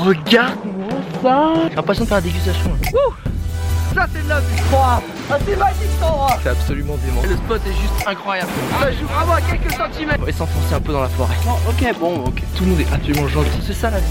[0.00, 0.88] regarde-moi
[1.22, 2.70] ça J'ai l'impression de faire la dégustation.
[2.70, 3.14] Ouh
[3.94, 5.00] ça c'est de la vie Ah
[5.44, 7.22] c'est magique cet endroit C'est absolument dément.
[7.28, 8.50] Le spot est juste incroyable.
[8.80, 10.28] Ça joue vraiment à quelques centimètres.
[10.28, 11.34] Et s'enfoncer un peu dans la forêt.
[11.68, 12.42] ok bon ok.
[12.56, 13.58] Tout le monde est absolument gentil.
[13.66, 14.06] C'est ça la vie.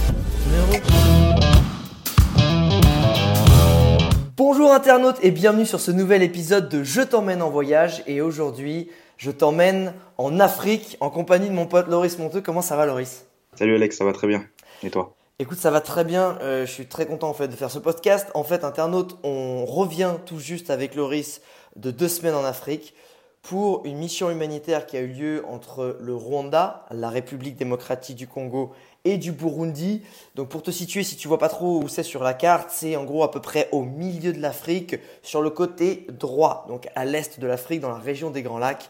[4.35, 8.89] Bonjour internautes et bienvenue sur ce nouvel épisode de Je t'emmène en voyage et aujourd'hui
[9.17, 12.41] je t'emmène en Afrique en compagnie de mon pote Loris Monteux.
[12.41, 13.25] Comment ça va Loris?
[13.55, 14.43] Salut Alex, ça va très bien.
[14.83, 15.15] Et toi?
[15.41, 16.37] Écoute, ça va très bien.
[16.41, 18.27] Euh, je suis très content en fait de faire ce podcast.
[18.33, 21.39] En fait, internaute, on revient tout juste avec Loris
[21.77, 22.93] de deux semaines en Afrique
[23.41, 28.27] pour une mission humanitaire qui a eu lieu entre le Rwanda, la République démocratique du
[28.27, 28.73] Congo
[29.05, 30.01] et du Burundi.
[30.35, 32.97] Donc pour te situer, si tu vois pas trop où c'est sur la carte, c'est
[32.97, 37.05] en gros à peu près au milieu de l'Afrique, sur le côté droit, donc à
[37.05, 38.89] l'est de l'Afrique, dans la région des Grands Lacs.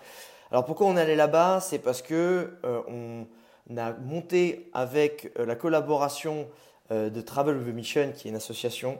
[0.49, 1.59] Alors pourquoi on allé là-bas?
[1.61, 3.27] C'est parce que euh, on
[3.77, 6.47] a monté avec euh, la collaboration
[6.91, 8.97] euh, de Travel of the Mission, qui est une association,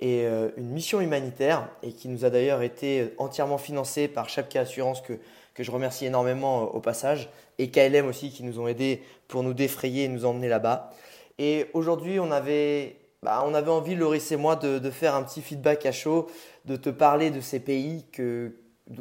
[0.00, 4.60] et euh, une mission humanitaire, et qui nous a d'ailleurs été entièrement financée par Chapka
[4.60, 5.14] Assurance, que,
[5.54, 9.54] que je remercie énormément au passage, et KLM aussi, qui nous ont aidés pour nous
[9.54, 10.92] défrayer et nous emmener là-bas.
[11.38, 15.42] Et aujourd'hui, on avait, bah, on avait envie, Loris et moi, de, faire un petit
[15.42, 16.28] feedback à chaud,
[16.64, 18.52] de te parler de ces pays que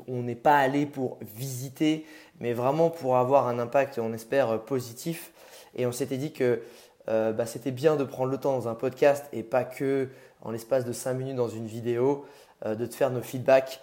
[0.07, 2.05] on n'est pas allé pour visiter,
[2.39, 5.31] mais vraiment pour avoir un impact, on espère, positif.
[5.75, 6.61] Et on s'était dit que
[7.09, 10.09] euh, bah, c'était bien de prendre le temps dans un podcast et pas que
[10.41, 12.25] en l'espace de 5 minutes dans une vidéo,
[12.66, 13.79] euh, de te faire nos feedbacks.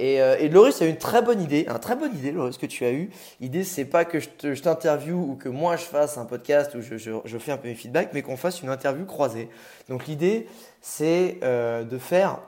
[0.00, 2.66] Et, euh, et Loris a une très bonne idée, une très bonne idée, Loris, que
[2.66, 3.10] tu as eu.
[3.40, 7.12] L'idée, c'est pas que je t'interviewe ou que moi je fasse un podcast je, je,
[7.24, 9.48] je fais un peu mes feedbacks, mais qu'on fasse une interview croisée.
[9.88, 10.48] Donc l'idée,
[10.80, 12.40] c'est de faire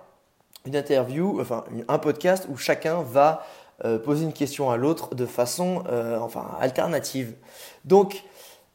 [0.67, 3.45] une interview, enfin un podcast où chacun va
[3.85, 7.35] euh, poser une question à l'autre de façon euh, enfin, alternative.
[7.85, 8.23] Donc,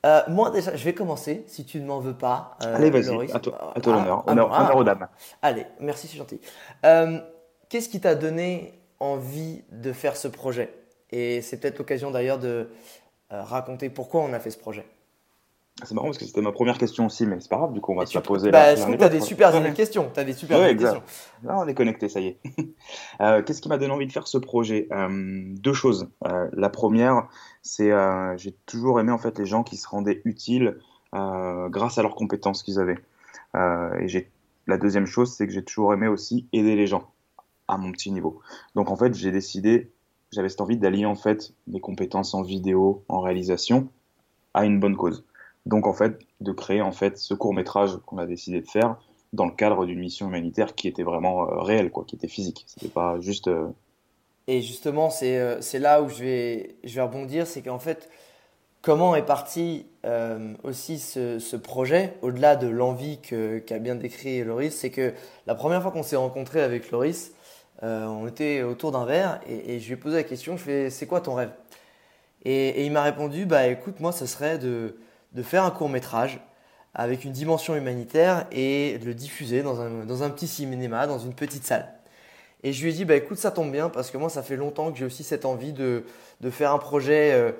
[0.06, 2.56] euh, moi déjà, je vais commencer, si tu ne m'en veux pas.
[2.60, 5.08] Allez, vas-y, à toi, à toi l'honneur, honneur, ah, aux dames.
[5.42, 6.40] Allez, merci, c'est gentil.
[7.70, 10.74] Qu'est-ce qui t'a donné envie de faire ce projet?
[11.12, 12.70] Et c'est peut-être l'occasion d'ailleurs de
[13.30, 14.86] raconter pourquoi on a fait ce projet.
[15.84, 17.92] C'est marrant parce que c'était ma première question aussi, mais c'est pas grave, du coup
[17.92, 18.52] on va se la poser.
[18.52, 18.98] Bah, là.
[18.98, 20.12] Tu as des super questions?
[20.16, 21.02] As des super questions.
[21.44, 22.40] Là, on est connecté, ça y est.
[23.22, 24.88] euh, Qu'est-ce qui m'a donné envie de faire ce projet?
[24.92, 26.10] Euh, Deux choses.
[26.28, 27.28] Euh, la première,
[27.64, 27.92] c'est
[28.38, 30.78] j'ai toujours aimé en fait les gens qui se rendaient utiles
[31.14, 33.00] grâce à leurs compétences qu'ils avaient.
[33.56, 34.30] Et j'ai
[34.68, 37.12] la deuxième chose, c'est que j'ai toujours aimé aussi aider les gens
[37.68, 38.42] à mon petit niveau.
[38.76, 39.92] Donc en fait, j'ai décidé,
[40.32, 43.90] j'avais cette envie d'allier en fait mes compétences en vidéo, en réalisation,
[44.54, 45.26] à une bonne cause.
[45.66, 48.98] Donc en fait, de créer en fait ce court métrage qu'on a décidé de faire
[49.34, 52.66] dans le cadre d'une mission humanitaire qui était vraiment euh, réelle, quoi, qui était physique.
[52.68, 53.48] C'était pas juste.
[53.48, 53.68] Euh...
[54.48, 58.10] Et justement, c'est euh, là où je vais, je vais rebondir, c'est qu'en fait,
[58.82, 59.86] comment est parti
[60.64, 65.14] aussi ce, ce projet, au-delà de l'envie qu'a bien décrit Loris, c'est que
[65.46, 67.34] la première fois qu'on s'est rencontré avec Loris,
[67.84, 70.90] on était autour d'un verre et, et, je lui ai posé la question, je fais,
[70.90, 71.52] c'est quoi ton rêve?
[72.46, 74.96] Et, et, il m'a répondu, bah écoute, moi, ce serait de
[75.34, 76.40] de faire un court métrage
[76.94, 81.66] avec une dimension humanitaire et de le diffuser dans un, petit cinéma, dans une petite
[81.66, 81.88] salle.
[82.64, 84.56] Et je lui ai dit, bah, écoute, ça tombe bien parce que moi, ça fait
[84.56, 86.04] longtemps que j'ai aussi cette envie de,
[86.42, 87.52] de faire un projet euh,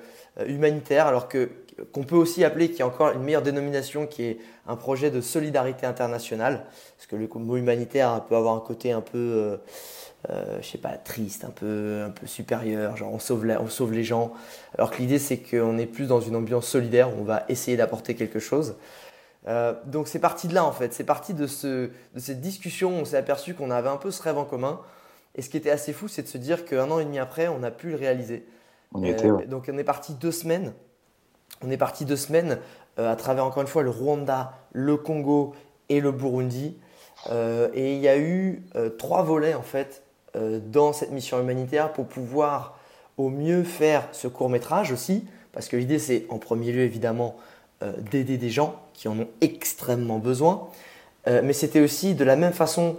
[0.46, 1.50] humanitaire, alors que
[1.92, 5.20] qu'on peut aussi appeler, qui est encore une meilleure dénomination, qui est un projet de
[5.20, 6.66] solidarité internationale,
[6.96, 9.56] parce que le mot humanitaire peut avoir un côté un peu, euh,
[10.30, 13.92] euh, je sais pas, triste, un peu, un peu supérieur, genre on sauve, on sauve
[13.92, 14.32] les gens,
[14.76, 17.76] alors que l'idée c'est qu'on est plus dans une ambiance solidaire, où on va essayer
[17.76, 18.76] d'apporter quelque chose.
[19.48, 22.90] Euh, donc c'est parti de là en fait, c'est parti de, ce, de cette discussion,
[22.90, 24.80] on s'est aperçu qu'on avait un peu ce rêve en commun,
[25.34, 27.48] et ce qui était assez fou, c'est de se dire qu'un an et demi après,
[27.48, 28.46] on a pu le réaliser.
[28.94, 29.46] On y était, ouais.
[29.46, 30.72] Donc on est parti deux semaines,
[31.64, 32.58] on est parti deux semaines
[32.98, 35.54] euh, à travers encore une fois le Rwanda, le Congo
[35.88, 36.76] et le Burundi.
[37.30, 41.38] Euh, et il y a eu euh, trois volets en fait euh, dans cette mission
[41.40, 42.78] humanitaire pour pouvoir
[43.18, 47.36] au mieux faire ce court métrage aussi, parce que l'idée c'est en premier lieu évidemment
[47.82, 50.68] euh, d'aider des gens qui en ont extrêmement besoin,
[51.26, 52.96] euh, mais c'était aussi de la même façon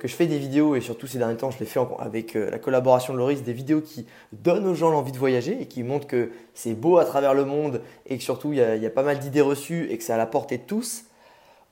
[0.00, 2.58] que je fais des vidéos, et surtout ces derniers temps je l'ai fait avec la
[2.58, 6.08] collaboration de Loris, des vidéos qui donnent aux gens l'envie de voyager et qui montrent
[6.08, 9.04] que c'est beau à travers le monde et que surtout il y y a pas
[9.04, 11.04] mal d'idées reçues et que c'est à la portée de tous,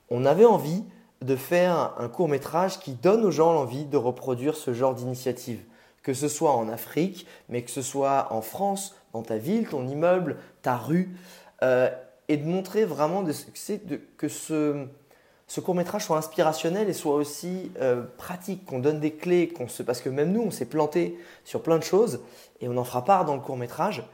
[0.09, 0.85] on avait envie
[1.23, 5.61] de faire un court métrage qui donne aux gens l'envie de reproduire ce genre d'initiative.
[6.03, 9.89] Que ce soit en Afrique, mais que ce soit en France, dans ta ville, ton
[9.89, 11.17] immeuble, ta rue,
[11.63, 11.91] euh,
[12.29, 14.87] et de montrer vraiment de, de, que ce,
[15.61, 19.83] court métrage soit inspirationnel et soit aussi euh, pratique, qu'on donne des clés, qu'on se,
[19.83, 22.21] parce que même nous, on s'est planté sur plein de choses
[22.61, 24.05] et on en fera part dans le court métrage.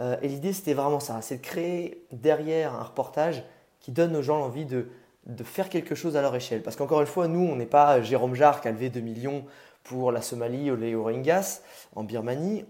[0.00, 3.44] Euh, et l'idée, c'était vraiment ça, c'est de créer derrière un reportage
[3.80, 4.88] qui donne aux gens l'envie de
[5.26, 6.62] de faire quelque chose à leur échelle.
[6.62, 9.44] Parce qu'encore une fois, nous, on n'est pas Jérôme Jarre qui a levé 2 millions
[9.84, 11.62] pour la Somalie ou les Rohingyas
[11.94, 12.64] en Birmanie.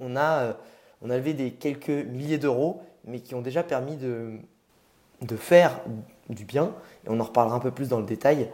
[0.00, 0.56] On, a,
[1.02, 4.32] on a levé des quelques milliers d'euros, mais qui ont déjà permis de,
[5.22, 5.80] de faire
[6.28, 6.72] du bien.
[7.06, 8.48] Et on en reparlera un peu plus dans le détail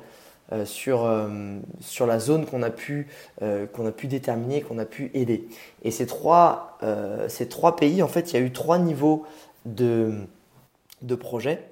[0.53, 3.07] euh, sur, euh, sur la zone qu'on a, pu,
[3.41, 5.49] euh, a pu déterminer, qu'on a pu aider.
[5.83, 6.79] Et ces trois,
[7.29, 9.25] ces trois pays, en fait, il y a eu trois niveaux
[9.65, 10.13] de,
[11.01, 11.63] de projets.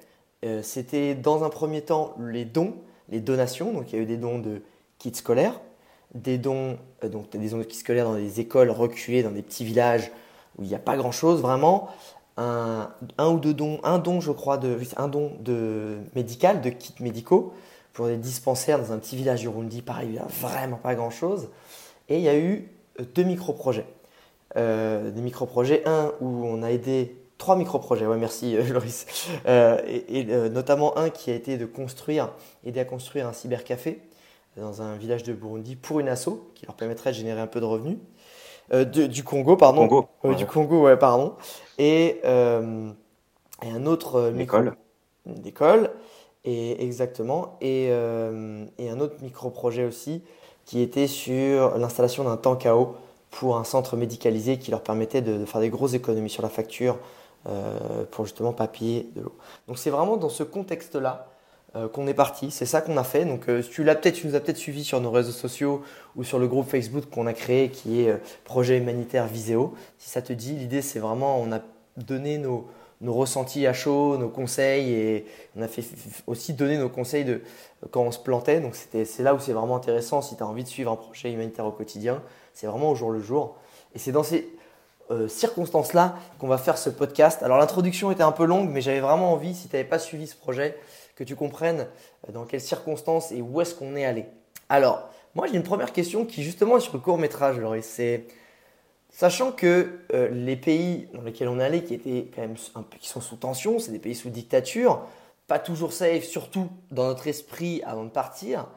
[0.63, 2.73] C'était dans un premier temps les dons,
[3.09, 3.73] les donations.
[3.73, 4.61] Donc il y a eu des dons de
[4.97, 5.59] kits scolaires,
[6.15, 10.11] des dons, donc des de kits scolaires dans des écoles reculées, dans des petits villages
[10.57, 11.89] où il n'y a pas grand-chose vraiment.
[12.37, 16.69] Un, un, ou deux dons, un don je crois, de, un don de médical, de
[16.69, 17.53] kits médicaux
[17.93, 19.81] pour des dispensaires dans un petit village du Burundi.
[19.81, 21.49] Pareil, il n'y a vraiment pas grand-chose.
[22.09, 23.85] Et il y a eu euh, deux micro-projets.
[24.57, 29.05] Euh, des micro-projets, un où on a aidé trois micro-projets, ouais, merci euh, Loris,
[29.45, 32.29] et, notamment un qui a été de construire,
[32.63, 33.99] aider à construire un cybercafé
[34.57, 37.59] dans un village de Burundi pour une asso qui leur permettrait de générer un peu
[37.59, 37.97] de revenus.
[38.71, 39.87] du Congo, pardon.
[39.87, 40.35] Congo.
[40.35, 41.35] Du Congo, ouais, pardon.
[41.77, 44.57] Et, et un autre micro.
[45.25, 45.91] D'école.
[46.43, 47.57] Et exactement.
[47.61, 50.23] Et, euh, et un autre micro-projet aussi
[50.65, 52.95] qui était sur l'installation d'un tank à eau
[53.29, 56.97] pour un centre médicalisé qui leur permettait de, faire des grosses économies sur la facture
[57.47, 59.35] euh, pour justement papier de l'eau.
[59.67, 61.27] Donc c'est vraiment dans ce contexte-là
[61.75, 62.51] euh, qu'on est parti.
[62.51, 63.25] C'est ça qu'on a fait.
[63.25, 65.81] Donc tu l'as peut-être, tu nous as peut-être suivi sur nos réseaux sociaux
[66.15, 69.73] ou sur le groupe Facebook qu'on a créé qui est Projet humanitaire Viséo.
[69.97, 71.59] Si ça te dit, l'idée c'est vraiment on a
[71.97, 72.67] donné nos
[73.01, 75.25] nos ressentis à chaud, nos conseils et
[75.57, 75.83] on a fait
[76.27, 77.41] aussi donner nos conseils de
[77.89, 78.61] quand on se plantait.
[78.61, 81.31] Donc c'est là où c'est vraiment intéressant si tu as envie de suivre un projet
[81.31, 82.21] humanitaire au quotidien.
[82.53, 83.55] C'est vraiment au jour le jour.
[83.95, 84.47] Et c'est dans ces
[85.11, 87.43] euh, circonstances-là qu'on va faire ce podcast.
[87.43, 90.25] Alors l'introduction était un peu longue, mais j'avais vraiment envie, si tu n'avais pas suivi
[90.25, 90.77] ce projet,
[91.15, 91.87] que tu comprennes
[92.29, 94.25] euh, dans quelles circonstances et où est-ce qu'on est allé.
[94.69, 98.25] Alors, moi j'ai une première question qui justement est sur le court métrage, C'est
[99.09, 102.83] Sachant que euh, les pays dans lesquels on est allé, qui étaient quand même un
[102.83, 105.05] peu, qui sont sous tension, c'est des pays sous dictature,
[105.47, 108.67] pas toujours safe, surtout dans notre esprit avant de partir.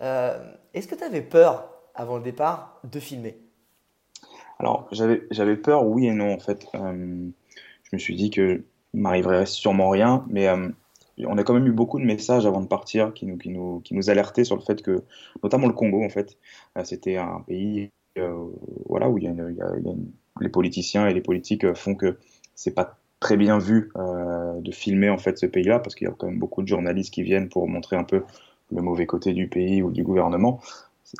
[0.00, 3.47] Est-ce que tu avais peur avant le départ de filmer?
[4.58, 6.66] Alors j'avais peur, oui et non en fait.
[6.74, 7.28] Euh,
[7.84, 10.48] je me suis dit que m'arriverait sûrement rien, mais
[11.26, 13.80] on a quand même eu beaucoup de messages avant de partir qui nous, qui nous,
[13.80, 15.02] qui nous alertaient sur le fait que,
[15.42, 16.36] notamment le Congo en fait,
[16.84, 18.46] c'était un pays euh,
[18.88, 19.32] voilà, où il y a,
[20.40, 22.18] les politiciens et les politiques font que
[22.54, 26.10] c'est pas très bien vu euh, de filmer en fait ce pays-là parce qu'il y
[26.10, 28.22] a quand même beaucoup de journalistes qui viennent pour montrer un peu
[28.70, 30.60] le mauvais côté du pays ou du gouvernement.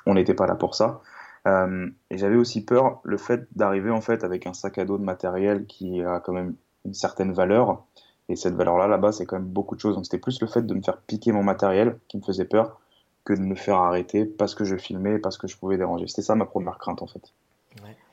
[0.07, 1.01] On n'était pas là pour ça.
[1.49, 4.99] Euh, et j'avais aussi peur le fait d'arriver en fait avec un sac à dos
[4.99, 6.55] de matériel qui a quand même
[6.85, 7.85] une certaine valeur.
[8.29, 9.95] Et cette valeur-là, là-bas, c'est quand même beaucoup de choses.
[9.95, 12.79] Donc c'était plus le fait de me faire piquer mon matériel qui me faisait peur
[13.25, 16.07] que de me faire arrêter parce que je filmais, parce que je pouvais déranger.
[16.07, 17.33] C'était ça ma première crainte en fait.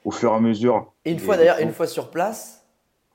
[0.06, 0.94] Au fur et à mesure.
[1.04, 2.64] Et une fois d'ailleurs, une fois sur place,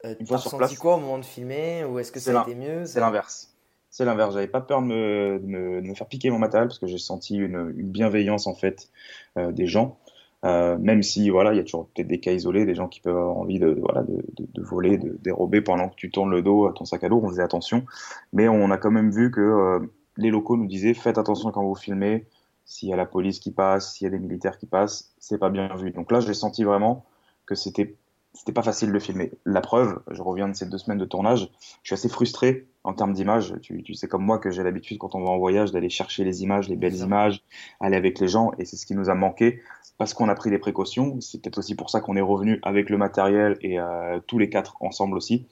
[0.05, 2.55] euh, tu as ressenti quoi au moment de filmer ou est-ce que ça a été
[2.55, 3.55] mieux C'est l'inverse.
[3.91, 4.35] C'est l'inverse.
[4.35, 7.75] J'avais pas peur de me, me, faire piquer mon matériel parce que j'ai senti une,
[7.77, 8.89] une, bienveillance en fait
[9.37, 9.99] euh, des gens.
[10.45, 13.01] Euh, même si voilà, il y a toujours peut-être des cas isolés, des gens qui
[13.01, 16.41] peuvent avoir envie de, voilà, de, de, voler, de dérober pendant que tu tournes le
[16.41, 17.21] dos à ton sac à dos.
[17.23, 17.85] On faisait attention,
[18.33, 19.81] mais on a quand même vu que euh,
[20.17, 22.27] les locaux nous disaient faites attention quand vous filmez,
[22.65, 25.39] s'il y a la police qui passe, s'il y a des militaires qui passent, c'est
[25.39, 25.91] pas bien vu.
[25.91, 27.05] Donc là, j'ai senti vraiment
[27.45, 27.97] que c'était
[28.33, 29.33] c'était pas facile de filmer.
[29.45, 31.51] La preuve, je reviens de ces deux semaines de tournage,
[31.83, 33.55] je suis assez frustré en termes d'image.
[33.63, 36.25] Tu, tu, sais comme moi que j'ai l'habitude quand on va en voyage d'aller chercher
[36.25, 37.43] les images, les belles images,
[37.81, 39.61] aller avec les gens, et c'est ce qui nous a manqué
[39.99, 41.21] parce qu'on a pris des précautions.
[41.21, 44.49] C'est peut-être aussi pour ça qu'on est revenu avec le matériel et euh, tous les
[44.49, 45.47] quatre ensemble aussi.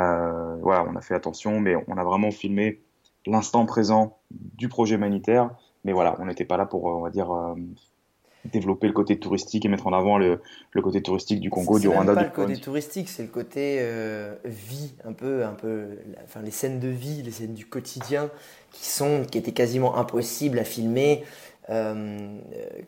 [0.00, 2.80] Euh, voilà, on a fait attention, mais on a vraiment filmé
[3.26, 5.50] l'instant présent du projet humanitaire.
[5.84, 7.54] Mais voilà, on n'était pas là pour, on va dire, euh,
[8.44, 10.40] développer le côté touristique et mettre en avant le,
[10.72, 12.12] le côté touristique du Congo, du Rwanda.
[12.12, 16.42] C'est pas le côté touristique, c'est le côté euh, vie, un peu, un peu, enfin
[16.42, 18.30] les scènes de vie, les scènes du quotidien
[18.72, 21.24] qui sont, qui étaient quasiment impossibles à filmer.
[21.70, 22.36] Euh,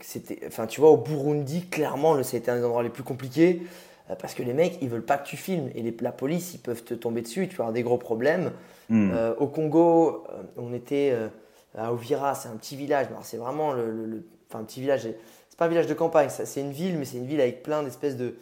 [0.01, 3.63] c'était, enfin tu vois, au Burundi, clairement, c'était un des endroits les plus compliqués.
[4.11, 5.71] Euh, parce que les mecs, ils veulent pas que tu filmes.
[5.75, 8.53] Et les, la police, ils peuvent te tomber dessus, tu vas avoir des gros problèmes.
[8.89, 9.11] Hmm.
[9.15, 11.17] Euh, au Congo, euh, on était
[11.77, 13.07] à Ovira, c'est un petit village.
[13.23, 15.09] C'est vraiment le, Enfin, un petit village.
[15.55, 17.85] C'est pas un village de campagne, c'est une ville, mais c'est une ville avec plein
[17.85, 18.35] d'espèces de.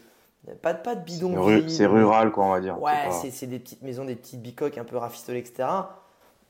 [0.63, 1.35] Pas, pas de bidons.
[1.69, 2.81] C'est rural, quoi, on va dire.
[2.81, 5.69] Ouais, c'est des petites maisons, des petites bicoques un peu rafistolées, etc.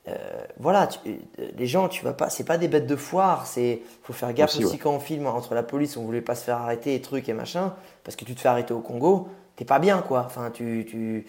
[0.07, 0.15] Euh,
[0.57, 1.17] voilà, euh,
[1.57, 3.45] les gens, tu vas pas, c'est pas des bêtes de foire.
[3.45, 6.45] C'est, faut faire gaffe aussi, quand on filme entre la police, on voulait pas se
[6.45, 7.73] faire arrêter et trucs et machin,
[8.05, 9.27] parce que tu te fais arrêter au Congo,
[9.57, 10.23] t'es pas bien quoi.
[10.25, 11.27] Enfin, tu, tu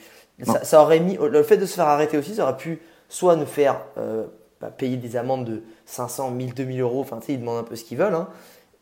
[0.62, 3.46] ça, aurait mis, le fait de se faire arrêter aussi, ça aurait pu soit nous
[3.46, 4.26] faire euh,
[4.60, 7.00] bah, payer des amendes de 500, 1000, 2000 euros.
[7.00, 8.14] Enfin, tu sais, ils demandent un peu ce qu'ils veulent.
[8.14, 8.28] Hein.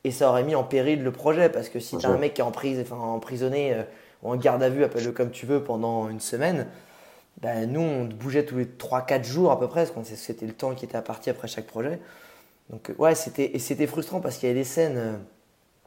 [0.05, 2.35] Et ça aurait mis en péril le projet parce que si tu as un mec
[2.35, 3.77] qui est en prise, enfin, emprisonné
[4.23, 6.67] ou en garde à vue, appelle-le comme tu veux, pendant une semaine,
[7.41, 10.53] bah, nous, on bougeait tous les 3-4 jours à peu près, parce que c'était le
[10.53, 11.99] temps qui était parti après chaque projet.
[12.71, 15.19] Donc, ouais, c'était, et c'était frustrant parce qu'il y avait des scènes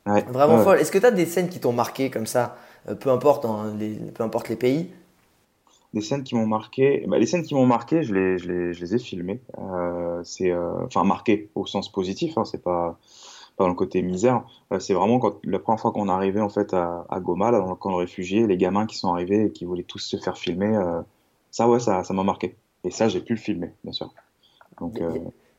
[0.05, 0.79] vraiment folles.
[0.79, 2.57] Est-ce que tu as des scènes qui t'ont marqué comme ça,
[2.99, 4.91] peu, importe, hein, les, peu importe les pays?
[5.93, 8.73] Des scènes qui m'ont marqué, bah, les scènes qui m'ont marqué, je les, je les,
[8.73, 9.39] je les ai filmées.
[9.57, 12.99] Euh, c'est, euh, enfin, marqué au sens positif, hein, c'est pas
[13.57, 14.43] dans le côté misère.
[14.71, 17.51] Euh, c'est vraiment quand la première fois qu'on est arrivé en fait à, à Goma,
[17.51, 19.99] là, dans le camp de réfugiés, les gamins qui sont arrivés et qui voulaient tous
[19.99, 20.77] se faire filmer,
[21.51, 22.55] ça, ouais, ça, ça m'a marqué.
[22.83, 24.13] Et ça, j'ai pu le filmer, bien sûr.
[24.79, 24.99] Donc,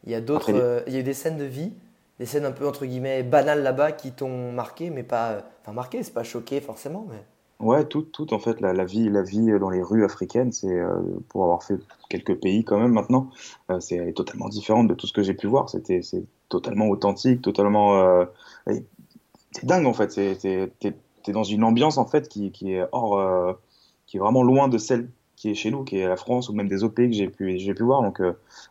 [0.05, 0.51] il y a, d'autres,
[0.87, 1.73] il y a eu des scènes de vie,
[2.19, 6.03] des scènes un peu entre guillemets banales là-bas qui t'ont marqué, mais pas, enfin marqué,
[6.03, 7.23] c'est pas choqué forcément, mais.
[7.59, 11.01] Ouais, tout, tout en fait, la, vie, la vie dans les rues africaines, c'est euh,
[11.31, 11.79] pour avoir fait
[12.11, 13.31] quelques pays quand même maintenant,
[13.71, 15.71] euh, c'est totalement différente de tout ce que j'ai pu voir.
[15.71, 18.27] C'était, c'est totalement authentique, totalement, euh,
[19.53, 20.13] c'est dingue en fait.
[20.13, 20.71] C'est, t'es,
[21.23, 23.57] t'es, dans une ambiance en fait qui, qui est hors,
[24.07, 26.53] qui est vraiment loin de celle qui est chez nous, qui est la France ou
[26.53, 28.03] même des autres que j'ai pu, j'ai pu voir.
[28.03, 28.21] Donc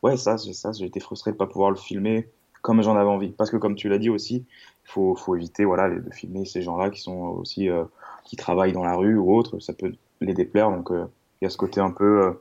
[0.03, 2.29] ouais, ça, ça, j'ai été frustré de pas pouvoir le filmer
[2.61, 3.29] comme j'en avais envie.
[3.29, 4.45] Parce que comme tu l'as dit aussi,
[4.83, 7.67] faut, faut éviter voilà de filmer ces gens-là qui sont aussi
[8.25, 10.69] qui travaillent dans la rue ou autre, ça peut les déplaire.
[10.69, 11.05] Donc euh,
[11.39, 12.31] il y a ce côté un peu, euh,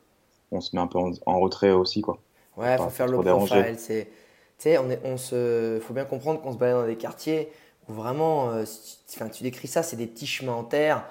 [0.50, 2.00] on se met un peu en, retrait aussi.
[2.00, 2.18] Quoi.
[2.56, 3.76] Ouais, il faut faire le profile.
[3.78, 4.10] C'est, tu
[4.58, 7.50] sais, on, est, on se, faut bien comprendre qu'on se balade dans des quartiers
[7.88, 8.64] où vraiment, euh,
[9.14, 11.04] enfin, tu décris ça, c'est des petits chemins en terre,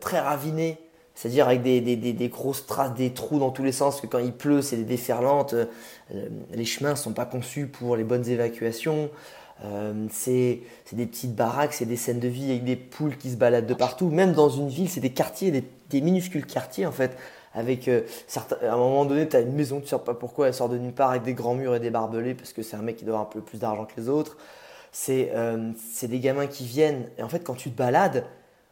[0.00, 0.78] très ravinés.
[1.14, 4.18] C'est-à-dire avec des, des, des, grosses traces, des trous dans tous les sens, que quand
[4.18, 5.54] il pleut, c'est des déferlantes.
[6.50, 9.10] les chemins ne sont pas conçus pour les bonnes évacuations.
[9.62, 10.60] Euh, c'est
[10.92, 13.74] des petites baraques, c'est des scènes de vie avec des poules qui se baladent de
[13.74, 14.08] partout.
[14.08, 15.50] Même dans une ville, c'est des quartiers,
[15.90, 17.16] des, minuscules quartiers en fait.
[17.56, 20.14] Avec euh, certains, à un moment donné, tu as une maison, tu ne sais pas
[20.14, 22.62] pourquoi, elle sort de nulle part avec des grands murs et des barbelés parce que
[22.62, 24.36] c'est un mec qui doit avoir un peu plus d'argent que les autres.
[24.90, 25.70] C'est euh,
[26.02, 27.06] des gamins qui viennent.
[27.16, 28.24] Et en fait, quand tu te balades,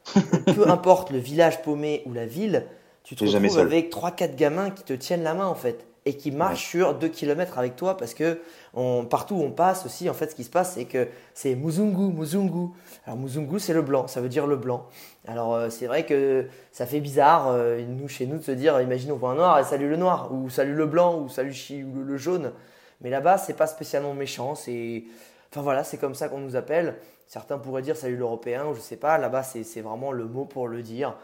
[0.54, 2.66] peu importe le village paumé ou la ville,
[3.04, 6.30] tu te retrouves avec 3-4 gamins qui te tiennent la main en fait et qui
[6.30, 8.40] marche sur 2 km avec toi parce que
[8.74, 11.54] on, partout où on passe aussi, en fait, ce qui se passe, c'est que c'est
[11.54, 12.70] Muzungu, Muzungu.
[13.06, 14.86] Alors Muzungu, c'est le blanc, ça veut dire le blanc.
[15.28, 18.80] Alors euh, c'est vrai que ça fait bizarre, euh, nous, chez nous, de se dire,
[18.80, 21.54] imagine on voit un noir et salut le noir, ou salut le blanc, ou salut
[21.84, 22.52] ou le, jaune.
[23.00, 25.04] Mais là-bas, c'est pas spécialement méchant, c'est...
[25.50, 26.96] Enfin voilà, c'est comme ça qu'on nous appelle.
[27.26, 29.18] Certains pourraient dire salut l'européen, ou je sais pas.
[29.18, 31.14] Là-bas, c'est vraiment le mot pour le dire.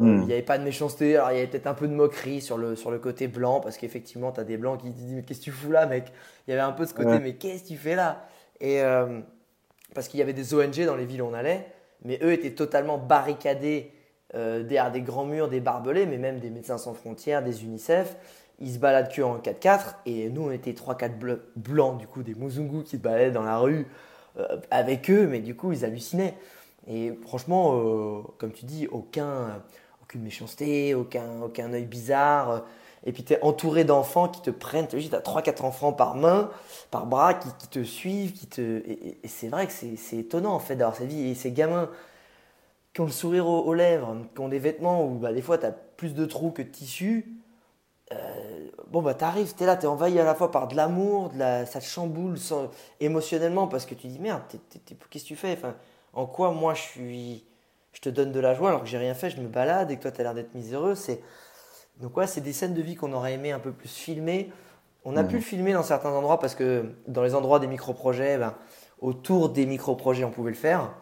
[0.00, 0.22] Euh, hmm.
[0.22, 2.40] Il n'y avait pas de méchanceté, alors il y avait peut-être un peu de moquerie
[2.40, 5.14] sur le, sur le côté blanc, parce qu'effectivement, tu as des blancs qui te disent
[5.14, 6.12] Mais qu'est-ce que tu fous là, mec?
[6.46, 8.26] Il y avait un peu ce côté Mais qu'est-ce que tu fais là?
[8.60, 9.20] Et euh,
[9.94, 11.66] parce qu'il y avait des ONG dans les villes où on allait,
[12.04, 13.92] mais eux étaient totalement barricadés
[14.34, 18.16] euh, derrière des grands murs, des barbelés, mais même des Médecins Sans Frontières, des UNICEF.
[18.60, 22.34] Ils se baladent que en 4x4, et nous, on était 3-4 blancs, du coup, des
[22.34, 23.86] Muzungu qui se baladaient dans la rue
[24.70, 26.34] avec eux, mais du coup, ils hallucinaient.
[26.88, 29.62] Et franchement, comme tu dis, aucun
[30.08, 32.64] aucune méchanceté, aucun, aucun œil bizarre.
[33.04, 36.50] Et puis tu es entouré d'enfants qui te prennent, tu as 3-4 enfants par main,
[36.90, 38.32] par bras, qui, te suivent.
[38.32, 38.60] Qui te...
[38.88, 41.28] Et, c'est vrai que c'est étonnant en fait d'avoir cette vie.
[41.28, 41.90] Et ces gamins
[42.94, 45.66] qui ont le sourire aux, lèvres, qui ont des vêtements où bah, des fois tu
[45.66, 47.34] as plus de trous que de tissu.
[48.10, 51.38] Euh, bon bah t'arrives, t'es là, t'es envahi à la fois par de l'amour, de
[51.38, 52.38] la, ça te chamboule
[53.00, 54.40] émotionnellement parce que tu dis merde,
[55.10, 55.58] qu'est-ce que tu fais?
[56.14, 57.44] En quoi moi je suis
[57.98, 59.96] je te donne de la joie alors que j'ai rien fait, je me balade et
[59.96, 60.94] que toi tu as l'air d'être miséreux.
[60.94, 61.20] C'est...
[62.00, 64.52] Donc ouais, c'est des scènes de vie qu'on aurait aimé un peu plus filmer.
[65.04, 68.38] On a pu le filmer dans certains endroits parce que dans les endroits des micro-projets,
[68.38, 68.54] ben,
[69.00, 70.92] autour des micro-projets, on pouvait le faire.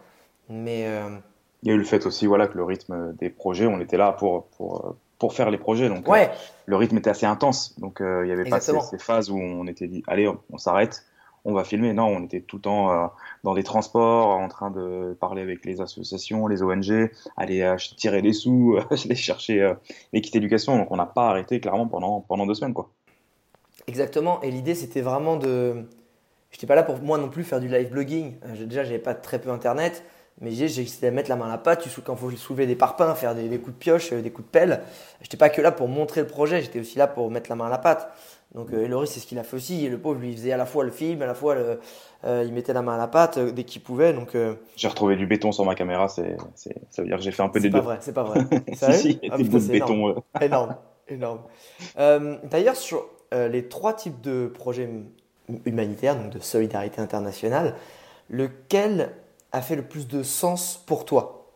[0.49, 1.11] Mais euh,
[1.62, 3.99] il y a eu le fait aussi voilà, que le rythme des projets, on était
[3.99, 5.91] là pour, pour, pour faire les projets.
[5.91, 6.31] Donc ouais.
[6.31, 6.35] Euh,
[6.65, 7.79] le rythme était assez intense.
[7.79, 10.57] Donc euh, il n'y avait pas ces, ces, phases où on était dit, allez, on
[10.57, 11.05] s'arrête
[11.47, 11.93] on va filmer.
[11.93, 13.07] Non, on était tout le temps euh,
[13.45, 18.21] dans des transports, en train de parler avec les associations, les ONG, aller euh, tirer
[18.21, 19.75] des sous, aller chercher euh,
[20.12, 20.76] l'équipe d'éducation.
[20.76, 22.75] Donc on n'a pas arrêté clairement pendant, pendant deux semaines.
[22.75, 22.91] Quoi.
[23.87, 24.43] Exactement.
[24.43, 25.87] Et l'idée, c'était vraiment de.
[26.50, 28.35] Je n'étais pas là pour moi non plus faire du live blogging.
[28.67, 30.05] Déjà, j'avais pas très peu internet.
[30.43, 32.76] Mais j'ai essayé de mettre la main à la pâte, quand il faut soulever des
[32.76, 34.83] parpaings, faire des, des, coups de pioche, des coups de pelle.
[35.23, 37.69] J'étais pas que là pour montrer le projet, j'étais aussi là pour mettre la main
[37.69, 38.12] à la pâte.
[38.55, 39.85] Donc euh, c'est ce qu'il a fait aussi.
[39.85, 41.81] Et le pauvre, lui, il faisait à la fois le film, à la fois le,
[42.25, 44.12] euh, il mettait la main à la pâte euh, dès qu'il pouvait.
[44.12, 44.37] Donc
[44.76, 46.09] j'ai retrouvé du béton sur ma caméra.
[46.09, 46.37] C'est,
[46.91, 47.83] ça veut dire que j'ai fait un peu des deux.
[48.00, 48.45] C'est pas vrai.
[48.45, 48.65] C'est pas vrai.
[48.93, 50.23] si, si, il y a ah, des béton.
[50.41, 50.76] Énorme,
[51.09, 51.41] énorme.
[52.45, 54.88] d'ailleurs, sur les trois types de projets
[55.65, 57.75] humanitaires, donc de solidarité internationale,
[58.31, 59.12] lequel
[59.53, 61.50] a fait le plus de sens pour toi?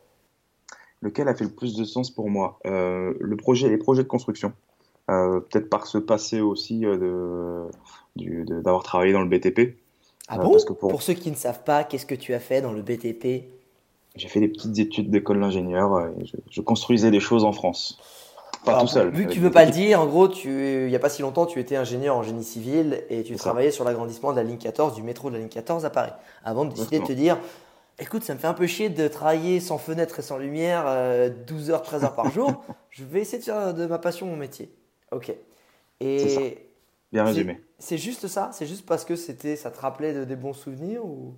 [1.03, 2.59] Lequel a fait le plus de sens pour moi?
[2.65, 4.53] Le projet, les projets de construction.
[5.11, 6.85] Peut-être par ce passé aussi
[8.17, 9.77] d'avoir travaillé dans le BTP.
[10.29, 11.03] Ah bon pour...
[11.03, 13.51] ceux qui ne savent pas, qu'est-ce que tu as fait dans le BTP
[14.15, 16.09] J'ai fait des petites études d'école d'ingénieur
[16.51, 17.99] je, construisais des choses en France.
[18.65, 19.11] Pas tout seul.
[19.11, 21.23] Vu que tu veux pas le dire, en gros, tu, il n'y a pas si
[21.23, 24.59] longtemps, tu étais ingénieur en génie civil et tu travaillais sur l'agrandissement de la ligne
[24.59, 26.13] 14, du métro de la ligne 14 à Paris.
[26.45, 27.39] Avant de décider de te dire,
[27.99, 30.85] écoute, ça me fait un peu chier de travailler sans fenêtre et sans lumière
[31.47, 32.63] 12 h 13 h par jour.
[32.91, 34.71] je vais essayer de faire de ma passion mon métier.
[35.11, 35.33] Ok.
[36.01, 36.59] Et
[37.13, 37.61] Bien résumé.
[37.79, 38.51] C'est juste ça?
[38.53, 41.35] C'est juste parce que c'était, ça te rappelait de, des bons souvenirs ou?